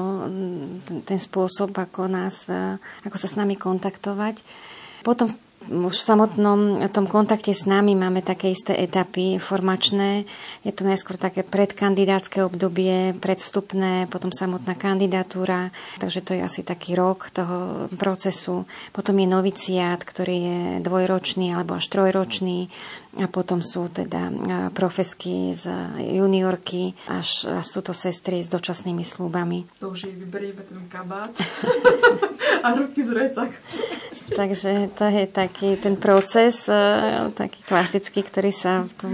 [1.01, 4.41] ten spôsob, ako, nás, e, ako sa s nami kontaktovať.
[5.01, 5.29] Potom
[5.67, 6.59] už v samotnom
[6.91, 10.23] tom kontakte s nami máme také isté etapy formačné.
[10.63, 16.95] Je to najskôr také predkandidátske obdobie, predvstupné, potom samotná kandidatúra, takže to je asi taký
[16.95, 18.63] rok toho procesu.
[18.95, 22.71] Potom je noviciát, ktorý je dvojročný alebo až trojročný
[23.17, 24.29] a potom sú teda
[24.73, 29.65] profesky z juniorky, až, až sú to sestry s dočasnými slúbami.
[29.81, 31.33] To už je vyberieme ten kabát
[32.65, 33.51] a ruky z recak.
[34.27, 36.69] Takže to je taký ten proces,
[37.33, 39.13] taký klasický, ktorý sa v tom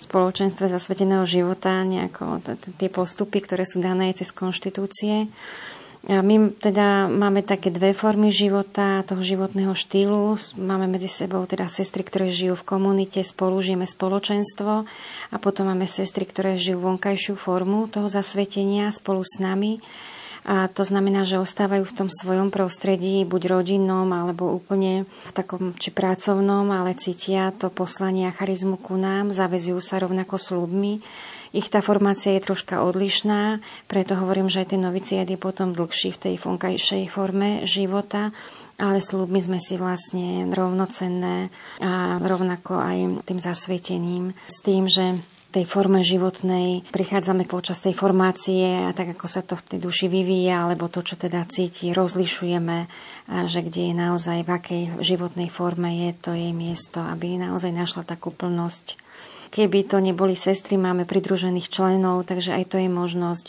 [0.00, 2.40] spoločenstve zasveteného života nejako,
[2.76, 5.28] tie postupy, ktoré sú dané cez konštitúcie,
[6.08, 10.40] my teda máme také dve formy života, toho životného štýlu.
[10.56, 14.88] Máme medzi sebou teda sestry, ktoré žijú v komunite, spolu žijeme spoločenstvo
[15.28, 19.84] a potom máme sestry, ktoré žijú vonkajšiu formu toho zasvetenia spolu s nami.
[20.48, 25.76] A to znamená, že ostávajú v tom svojom prostredí, buď rodinnom, alebo úplne v takom
[25.76, 31.04] či pracovnom, ale cítia to poslanie a charizmu ku nám, zavezujú sa rovnako slubmi
[31.52, 36.14] ich tá formácia je troška odlišná, preto hovorím, že aj ten noviciát je potom dlhší
[36.14, 38.30] v tej vonkajšej forme života,
[38.78, 41.50] ale slúbmi sme si vlastne rovnocenné
[41.82, 45.18] a rovnako aj tým zasvietením s tým, že
[45.48, 50.06] tej forme životnej prichádzame počas tej formácie a tak ako sa to v tej duši
[50.12, 52.84] vyvíja, alebo to, čo teda cíti, rozlišujeme,
[53.48, 58.04] že kde je naozaj, v akej životnej forme je to jej miesto, aby naozaj našla
[58.04, 59.07] takú plnosť
[59.48, 63.46] Keby to neboli sestry, máme pridružených členov, takže aj to je možnosť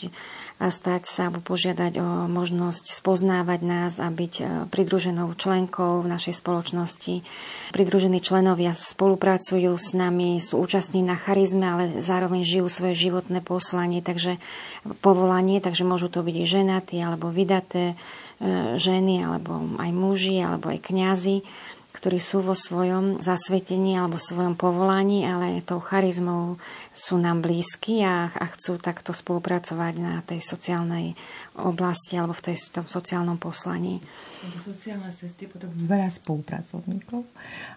[0.68, 6.36] stať sa alebo požiadať o možnosť spoznávať nás a byť e, pridruženou členkou v našej
[6.36, 7.24] spoločnosti.
[7.72, 14.04] Pridružení členovia spolupracujú s nami, sú účastní na charizme, ale zároveň žijú svoje životné poslanie,
[14.04, 14.36] takže
[15.00, 20.68] povolanie, takže môžu to byť i ženatí alebo vydaté e, ženy, alebo aj muži, alebo
[20.68, 21.40] aj kňazi
[22.00, 26.56] ktorí sú vo svojom zasvetení alebo svojom povolaní, ale tou charizmou
[26.90, 31.14] sú nám blízki a, a chcú takto spolupracovať na tej sociálnej
[31.62, 34.02] oblasti alebo v tej, tom sociálnom poslaní
[34.64, 37.28] sociálne sestry potom veľa spolupracovníkov,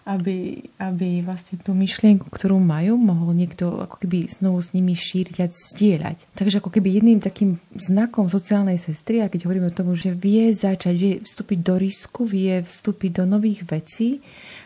[0.08, 5.36] aby, aby vlastne tú myšlienku, ktorú majú, mohol niekto ako keby znovu s nimi šíriť
[5.44, 6.18] a zdieľať.
[6.32, 10.48] Takže ako keby jedným takým znakom sociálnej sestry, a keď hovoríme o tom, že vie
[10.56, 14.24] začať, vie vstúpiť do risku, vie vstúpiť do nových vecí,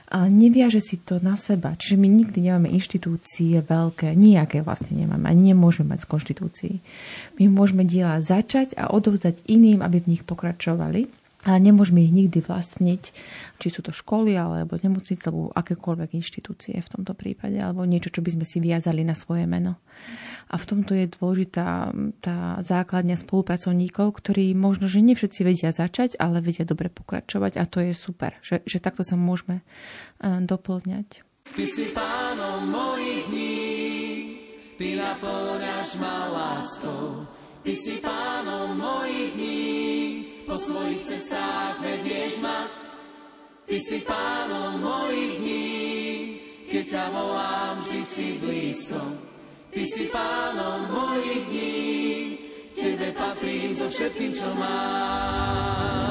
[0.08, 1.76] ale neviaže si to na seba.
[1.76, 6.74] Čiže my nikdy nemáme inštitúcie veľké, nejaké vlastne nemáme, ani nemôžeme mať z konštitúcií.
[7.36, 11.06] My môžeme diela začať a odovzdať iným, aby v nich pokračovali,
[11.46, 13.02] ale nemôžeme ich nikdy vlastniť,
[13.62, 18.26] či sú to školy, alebo nemocnice, alebo akékoľvek inštitúcie v tomto prípade, alebo niečo, čo
[18.26, 19.78] by sme si viazali na svoje meno.
[20.50, 26.18] A v tomto je dôležitá tá základňa spolupracovníkov, ktorí možno, že nie všetci vedia začať,
[26.18, 31.22] ale vedia dobre pokračovať a to je super, že, že takto sa môžeme uh, doplňať.
[31.54, 33.64] Ty si pánom mojich dní,
[34.76, 37.24] ty naplňaš ma láskou.
[37.64, 39.67] Ty si pánom mojich dní,
[40.68, 42.68] svojich cestách vedieš ma.
[43.68, 45.68] Ty si pánom mojich dní,
[46.68, 49.00] keď ťa volám, vždy si blízko.
[49.68, 51.76] Ty si pánom mojich dní,
[52.78, 56.07] Tebe patrím so všetkým, čo mám.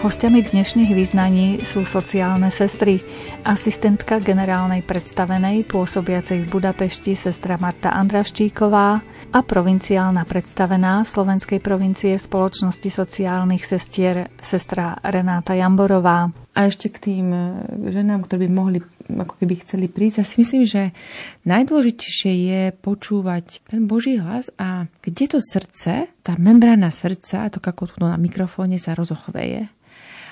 [0.00, 3.04] Hostiami dnešných význaní sú sociálne sestry,
[3.44, 8.88] asistentka generálnej predstavenej pôsobiacej v Budapešti sestra Marta Andraščíková
[9.28, 16.32] a provinciálna predstavená Slovenskej provincie spoločnosti sociálnych sestier sestra Renáta Jamborová.
[16.56, 17.44] A ešte k tým e,
[17.92, 20.96] ženám, ktorí by mohli, ako keby chceli prísť, ja si myslím, že
[21.44, 27.84] najdôležitejšie je počúvať ten Boží hlas a kde to srdce, tá membrána srdca, to ako
[27.84, 29.68] tu na mikrofóne sa rozochveje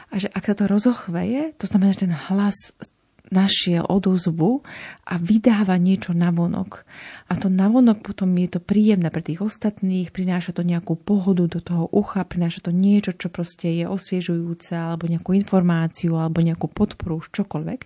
[0.08, 2.72] a že ak sa to rozochveje, to znamená, že ten hlas
[3.28, 4.64] našiel odozvu
[5.04, 6.84] a vydáva niečo na vonok.
[7.28, 11.60] A to navonok potom je to príjemné pre tých ostatných, prináša to nejakú pohodu do
[11.60, 17.20] toho ucha, prináša to niečo, čo proste je osviežujúce, alebo nejakú informáciu, alebo nejakú podporu,
[17.20, 17.80] už čokoľvek.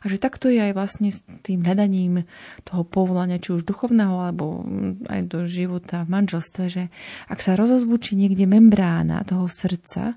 [0.00, 2.24] A že takto je aj vlastne s tým hľadaním
[2.64, 4.64] toho povolania, či už duchovného, alebo
[5.12, 6.82] aj do života v manželstve, že
[7.28, 10.16] ak sa rozozvučí niekde membrána toho srdca,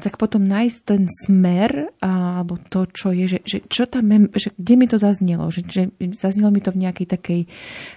[0.00, 4.74] tak potom nájsť ten smer, alebo to, čo je, že, že, čo tam, že kde
[4.76, 7.40] mi to zaznelo, že, že zaznelo mi to v nejakej takej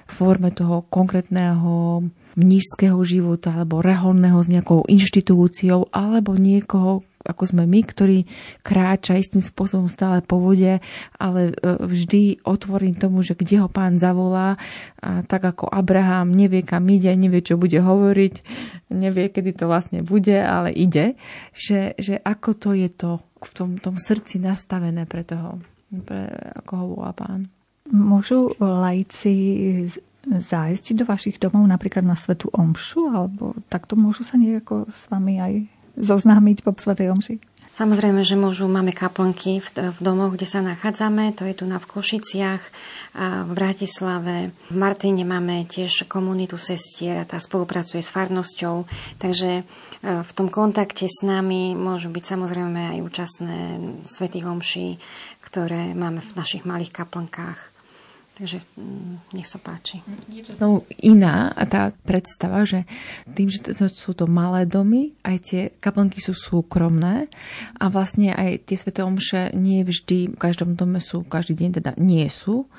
[0.08, 2.04] forme toho konkrétneho
[2.40, 8.26] mnížského života alebo reholného s nejakou inštitúciou alebo niekoho, ako sme my, ktorý
[8.66, 10.82] kráča istým spôsobom stále po vode,
[11.22, 14.58] ale e, vždy otvorím tomu, že kde ho pán zavolá,
[15.00, 18.34] a tak ako Abraham nevie, kam ide, nevie, čo bude hovoriť,
[18.90, 21.14] nevie, kedy to vlastne bude, ale ide,
[21.54, 25.62] že, že ako to je to v tom, tom srdci nastavené pre toho,
[25.94, 26.28] pre,
[26.58, 27.46] ako ho volá pán.
[27.90, 29.34] Môžu lajci
[30.28, 35.40] zájsť do vašich domov napríklad na Svetu Omšu, alebo takto môžu sa nejako s vami
[35.40, 35.54] aj
[36.00, 37.36] zoznámiť po Svetej Omši?
[37.70, 41.80] Samozrejme, že môžu, máme kaplnky v, v domoch, kde sa nachádzame, to je tu na
[41.80, 42.60] v Košiciach,
[43.16, 44.52] a v Bratislave.
[44.68, 48.84] V Martine máme tiež komunitu sestier a tá spolupracuje s farnosťou,
[49.22, 49.64] takže e,
[50.02, 53.58] v tom kontakte s nami môžu byť samozrejme aj účastné
[54.04, 55.00] svätých omší,
[55.40, 57.79] ktoré máme v našich malých kaplnkách.
[58.40, 60.00] Takže mm, nech sa páči.
[60.32, 62.88] Je to znovu iná tá predstava, že
[63.36, 67.28] tým, že to, sú to malé domy, aj tie kaplnky sú súkromné
[67.76, 71.92] a vlastne aj tie sveté omše nie vždy v každom dome sú, každý deň teda
[72.00, 72.72] nie sú,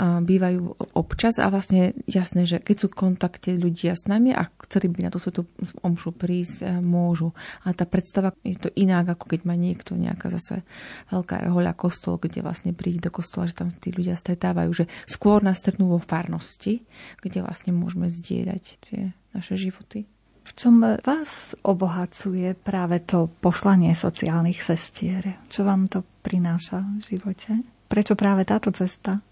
[0.00, 4.88] bývajú občas a vlastne jasné, že keď sú v kontakte ľudia s nami a chceli
[4.88, 5.44] by na tú svetú
[5.84, 7.36] omšu prísť, e, môžu.
[7.68, 10.64] A tá predstava je to inak, ako keď má niekto nejaká zase
[11.12, 15.44] veľká rehoľa kostol, kde vlastne príde do kostola, že tam tí ľudia stretávajú, že skôr
[15.44, 16.88] nás stretnú vo farnosti,
[17.20, 20.08] kde vlastne môžeme zdieľať tie naše životy.
[20.42, 25.38] V čom vás obohacuje práve to poslanie sociálnych sestier?
[25.46, 27.62] Čo vám to prináša v živote?
[27.86, 29.22] Prečo práve táto cesta?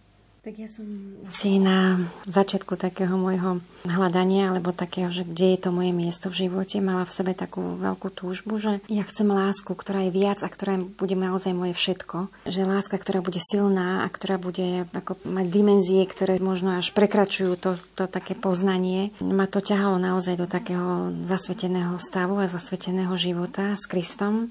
[0.40, 0.88] Tak ja som
[1.28, 6.48] asi na začiatku takého môjho hľadania, alebo takého, že kde je to moje miesto v
[6.48, 10.48] živote, mala v sebe takú veľkú túžbu, že ja chcem lásku, ktorá je viac a
[10.48, 12.32] ktorá bude naozaj moje všetko.
[12.48, 17.60] Že láska, ktorá bude silná a ktorá bude ako mať dimenzie, ktoré možno až prekračujú
[17.60, 19.12] to, to také poznanie.
[19.20, 24.48] Ma to ťahalo naozaj do takého zasveteného stavu a zasveteného života s Kristom.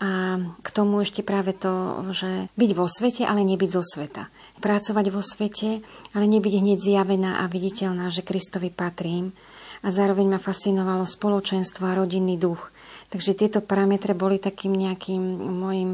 [0.00, 4.32] A k tomu ešte práve to, že byť vo svete, ale nebyť zo sveta.
[4.64, 5.84] Pracovať vo svete,
[6.16, 9.36] ale nebyť hneď zjavená a viditeľná, že Kristovi patrím.
[9.84, 12.72] A zároveň ma fascinovalo spoločenstvo a rodinný duch.
[13.10, 15.20] Takže tieto parametre boli takým nejakým
[15.60, 15.90] môjim,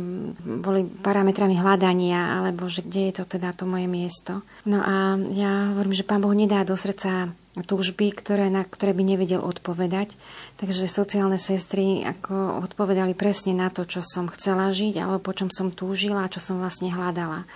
[0.61, 4.45] boli parametrami hľadania, alebo že kde je to teda to moje miesto.
[4.69, 7.33] No a ja hovorím, že Pán Boh nedá do srdca
[7.65, 10.13] túžby, ktoré, na ktoré by nevedel odpovedať.
[10.61, 15.49] Takže sociálne sestry ako odpovedali presne na to, čo som chcela žiť, alebo po čom
[15.49, 17.49] som túžila a čo som vlastne hľadala.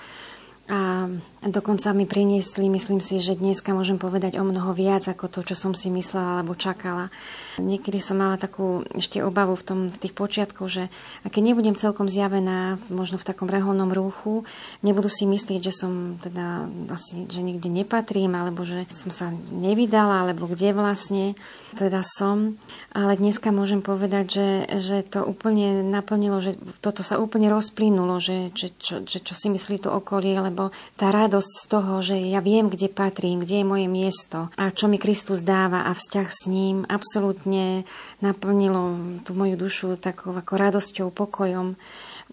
[0.70, 1.10] A
[1.40, 5.56] dokonca mi priniesli, myslím si, že dneska môžem povedať o mnoho viac ako to, čo
[5.56, 7.08] som si myslela alebo čakala.
[7.56, 10.92] Niekedy som mala takú ešte obavu v, tom, v tých počiatkoch, že
[11.24, 14.44] a keď nebudem celkom zjavená, možno v takom reholnom rúchu,
[14.84, 20.28] nebudú si myslieť, že som teda asi, že nikde nepatrím, alebo že som sa nevydala,
[20.28, 21.24] alebo kde vlastne
[21.72, 22.60] teda som.
[22.92, 24.48] Ale dneska môžem povedať, že,
[24.82, 29.48] že to úplne naplnilo, že toto sa úplne rozplynulo, že, že, čo, že čo si
[29.48, 33.70] myslí to okolie, lebo tá radosť z toho, že ja viem, kde patrím, kde je
[33.70, 37.86] moje miesto a čo mi Kristus dáva a vzťah s ním absolútne
[38.18, 41.78] naplnilo tú moju dušu takou ako radosťou, pokojom.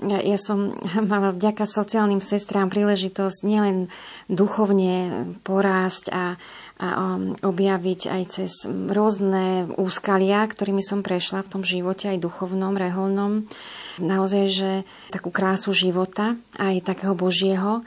[0.01, 0.73] Ja, ja som
[1.13, 3.93] mala vďaka sociálnym sestrám príležitosť nielen
[4.25, 6.41] duchovne porásť a
[6.77, 12.77] a um, objaviť aj cez rôzne úskalia, ktorými som prešla v tom živote, aj duchovnom,
[12.77, 13.49] reholnom.
[13.97, 14.71] Naozaj, že
[15.09, 17.81] takú krásu života, aj takého Božieho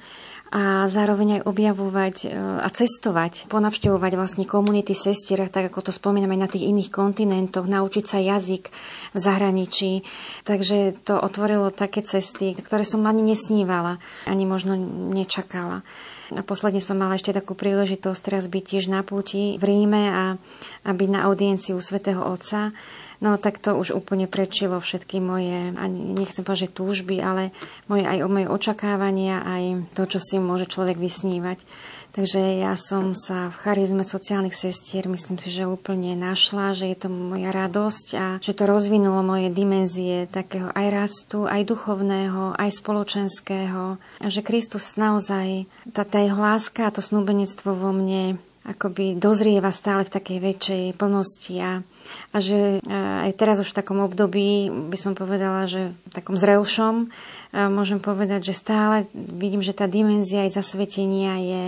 [0.50, 6.34] a zároveň aj objavovať e, a cestovať, ponavštevovať vlastne komunity sestier, tak ako to spomíname
[6.34, 8.66] na tých iných kontinentoch, naučiť sa jazyk
[9.14, 10.02] v zahraničí.
[10.42, 14.74] Takže to otvorilo také cesty, ktoré som ani nesnívala, ani možno
[15.14, 15.86] nečakala.
[16.34, 20.24] A posledne som mala ešte takú príležitosť teraz byť tiež na púti v Ríme a,
[20.86, 22.74] a byť na audienciu svätého Otca.
[23.20, 27.52] No tak to už úplne prečilo všetky moje, ani nechcem povedať, že túžby, ale
[27.84, 31.60] moje, aj moje očakávania, aj to, čo si môže človek vysnívať.
[32.10, 36.96] Takže ja som sa v charizme sociálnych sestier, myslím si, že úplne našla, že je
[36.96, 42.70] to moja radosť a že to rozvinulo moje dimenzie takého aj rastu, aj duchovného, aj
[42.82, 44.00] spoločenského.
[44.18, 49.72] A že Kristus naozaj, tá, tá jeho láska a to snúbenectvo vo mne akoby dozrieva
[49.72, 51.80] stále v takej väčšej plnosti a,
[52.32, 57.08] a že aj teraz už v takom období by som povedala, že v takom zrelšom
[57.72, 61.64] môžem povedať, že stále vidím, že tá dimenzia aj zasvetenia je,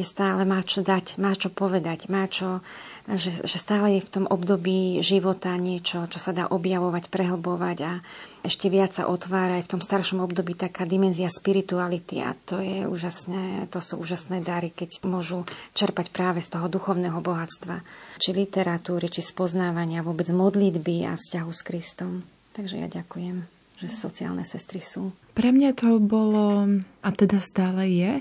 [0.00, 2.64] je stále má čo dať, má čo povedať, má čo,
[3.04, 7.92] že, že stále je v tom období života niečo, čo sa dá objavovať, prehlbovať a
[8.40, 12.88] ešte viac sa otvára aj v tom staršom období taká dimenzia spirituality a to je
[12.88, 15.44] úžasné, to sú úžasné dary, keď môžu
[15.76, 17.84] čerpať práve z toho duchovného bohatstva,
[18.16, 22.24] či literatúry, či spoznávania, vôbec modlitby a vzťahu s Kristom.
[22.56, 25.10] Takže ja ďakujem že sociálne sestry sú.
[25.34, 26.62] Pre mňa to bolo,
[27.02, 28.12] a teda stále je,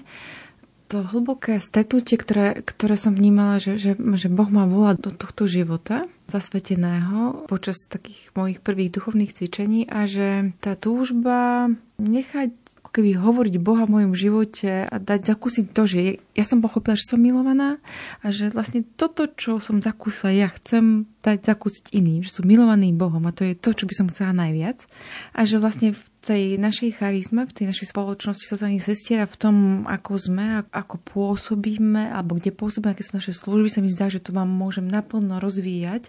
[0.94, 5.50] to hlboké stretnutie, ktoré, ktoré som vnímala, že, že, že Boh ma volá do tohto
[5.50, 12.54] života zasveteného počas takých mojich prvých duchovných cvičení a že tá túžba nechať
[12.94, 16.00] keby hovoriť Boha v mojom živote a dať zakúsiť to, že
[16.38, 17.82] ja som pochopila, že som milovaná
[18.22, 22.94] a že vlastne toto, čo som zakúsila, ja chcem dať zakúsiť iným, že som milovaný
[22.94, 24.86] Bohom a to je to, čo by som chcela najviac.
[25.34, 29.36] A že vlastne v tej našej charizme, v tej našej spoločnosti sociálnych sestier a v
[29.36, 34.08] tom, ako sme, ako pôsobíme, alebo kde pôsobíme, aké sú naše služby, sa mi zdá,
[34.08, 36.08] že to vám môžem naplno rozvíjať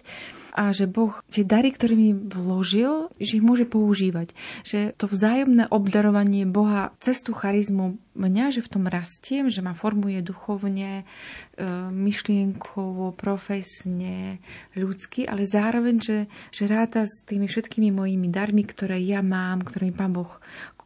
[0.55, 4.31] a že Boh tie dary, ktoré mi vložil, že ich môže používať.
[4.63, 9.75] Že to vzájomné obdarovanie Boha cez tú charizmu mňa, že v tom rastiem, že ma
[9.75, 14.39] formuje duchovne, e, myšlienkovo, profesne,
[14.79, 16.17] ľudsky, ale zároveň, že,
[16.55, 20.39] že ráta s tými všetkými mojimi darmi, ktoré ja mám, ktoré mi Pán Boh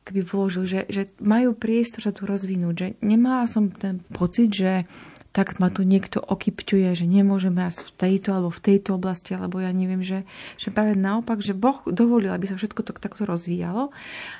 [0.10, 4.90] keby vložil, že, že majú priestor sa tu rozvinúť, že nemala som ten pocit, že
[5.30, 9.62] tak ma tu niekto okypťuje, že nemôžem raz v tejto alebo v tejto oblasti, alebo
[9.62, 10.26] ja neviem, že,
[10.58, 13.94] že práve naopak, že Boh dovolil, aby sa všetko to takto rozvíjalo.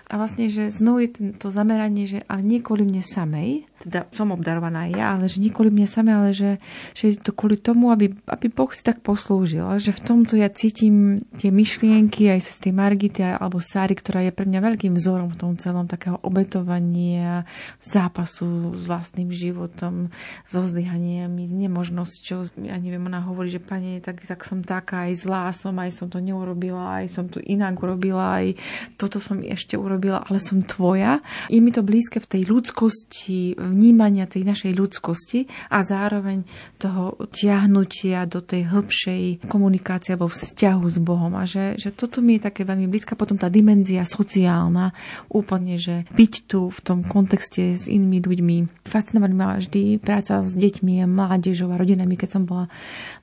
[0.10, 4.34] A vlastne, že znovu je to zameranie, že ale nie kvôli mne samej, teda som
[4.34, 6.52] obdarovaná ja, ale že nie kvôli mne samej, ale že,
[6.98, 9.64] že je to kvôli tomu, aby, aby Boh si tak poslúžil.
[9.64, 14.26] A že v tomto ja cítim tie myšlienky aj z tej Margity alebo Sáry, ktorá
[14.26, 17.46] je pre mňa veľkým vzorom v tom celom takého obetovania,
[17.80, 20.10] zápasu s vlastným životom,
[20.44, 22.64] so zlyhaniami, s nemožnosťou.
[22.64, 26.08] Ja neviem, ona hovorí, že pani, tak, tak som taká, aj zlá som, aj som
[26.08, 28.56] to neurobila, aj som to inak urobila, aj
[28.96, 31.20] toto som ešte urobila, ale som tvoja.
[31.52, 36.48] Je mi to blízke v tej ľudskosti, vnímania tej našej ľudskosti a zároveň
[36.80, 41.36] toho tiahnutia do tej hĺbšej komunikácie alebo vzťahu s Bohom.
[41.36, 43.20] A že, že toto mi je také veľmi blízka.
[43.20, 44.96] Potom tá dimenzia sociálna,
[45.28, 48.88] úplne, že byť tu v tom kontexte s inými ľuďmi.
[48.88, 52.70] Fascinovali ma vždy práca s deťmi deťmi a mládežou a rodinami, keď som bola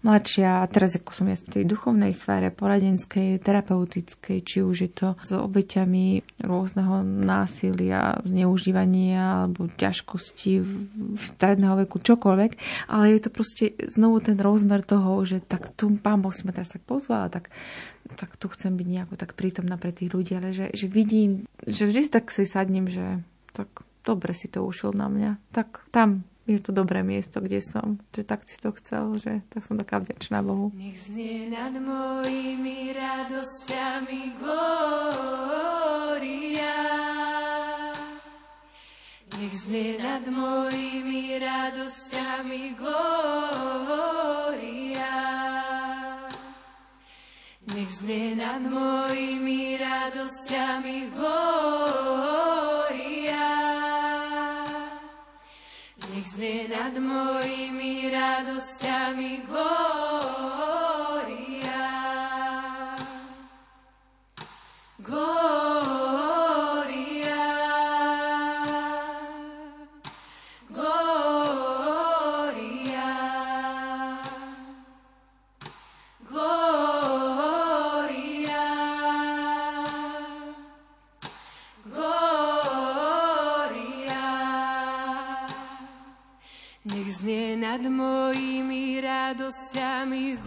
[0.02, 0.66] mladšia.
[0.66, 5.08] A teraz ako som ja v tej duchovnej sfére, poradenskej, terapeutickej, či už je to
[5.22, 12.50] s obeťami rôzneho násilia, zneužívania alebo ťažkosti v stredného veku, čokoľvek.
[12.90, 16.50] Ale je to proste znovu ten rozmer toho, že tak tu pán Boh si ma
[16.50, 17.54] teraz tak pozval, tak
[18.14, 21.90] tak tu chcem byť nejako tak prítomná pre tých ľudí, ale že, že vidím, že
[21.90, 23.18] vždy tak si sadnem, že
[23.50, 23.66] tak
[24.06, 25.30] dobre si to ušiel na mňa.
[25.50, 27.98] Tak tam je to dobré miesto, kde som.
[28.14, 30.70] Že tak si to chcel, že tak som taká vďačná Bohu.
[30.78, 35.66] Nech znie nad mojimi radosťami glória.
[39.36, 43.74] Nech znie nad mojimi radosťami glória.
[47.74, 52.75] Nech znie nad mojimi radosťami glória.
[56.36, 60.85] Znie nad mojimi radosťami glória.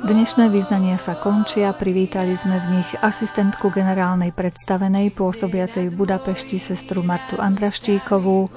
[0.10, 7.06] Dnešné význania sa končia, privítali sme v nich asistentku generálnej predstavenej pôsobiacej v Budapešti sestru
[7.06, 8.50] Martu Andraščíkovú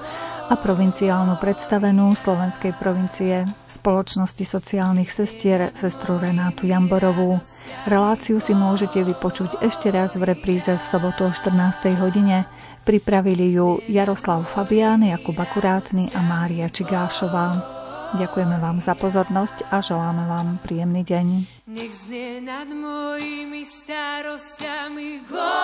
[0.49, 7.37] a provinciálnu predstavenú Slovenskej provincie spoločnosti sociálnych sestier sestru Renátu Jamborovú.
[7.85, 11.53] Reláciu si môžete vypočuť ešte raz v repríze v sobotu o 14.
[12.01, 12.49] hodine.
[12.81, 17.82] Pripravili ju Jaroslav Fabián, Jakub Akurátny a Mária Čigášová.
[18.13, 21.49] Ďakujeme vám za pozornosť a želáme vám príjemný deň.
[21.65, 25.57] Nech znie nad mojimi starostiami glória.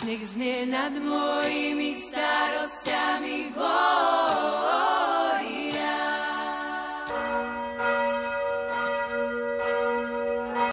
[0.00, 4.33] Nech znie nad mojimi starostiami glória.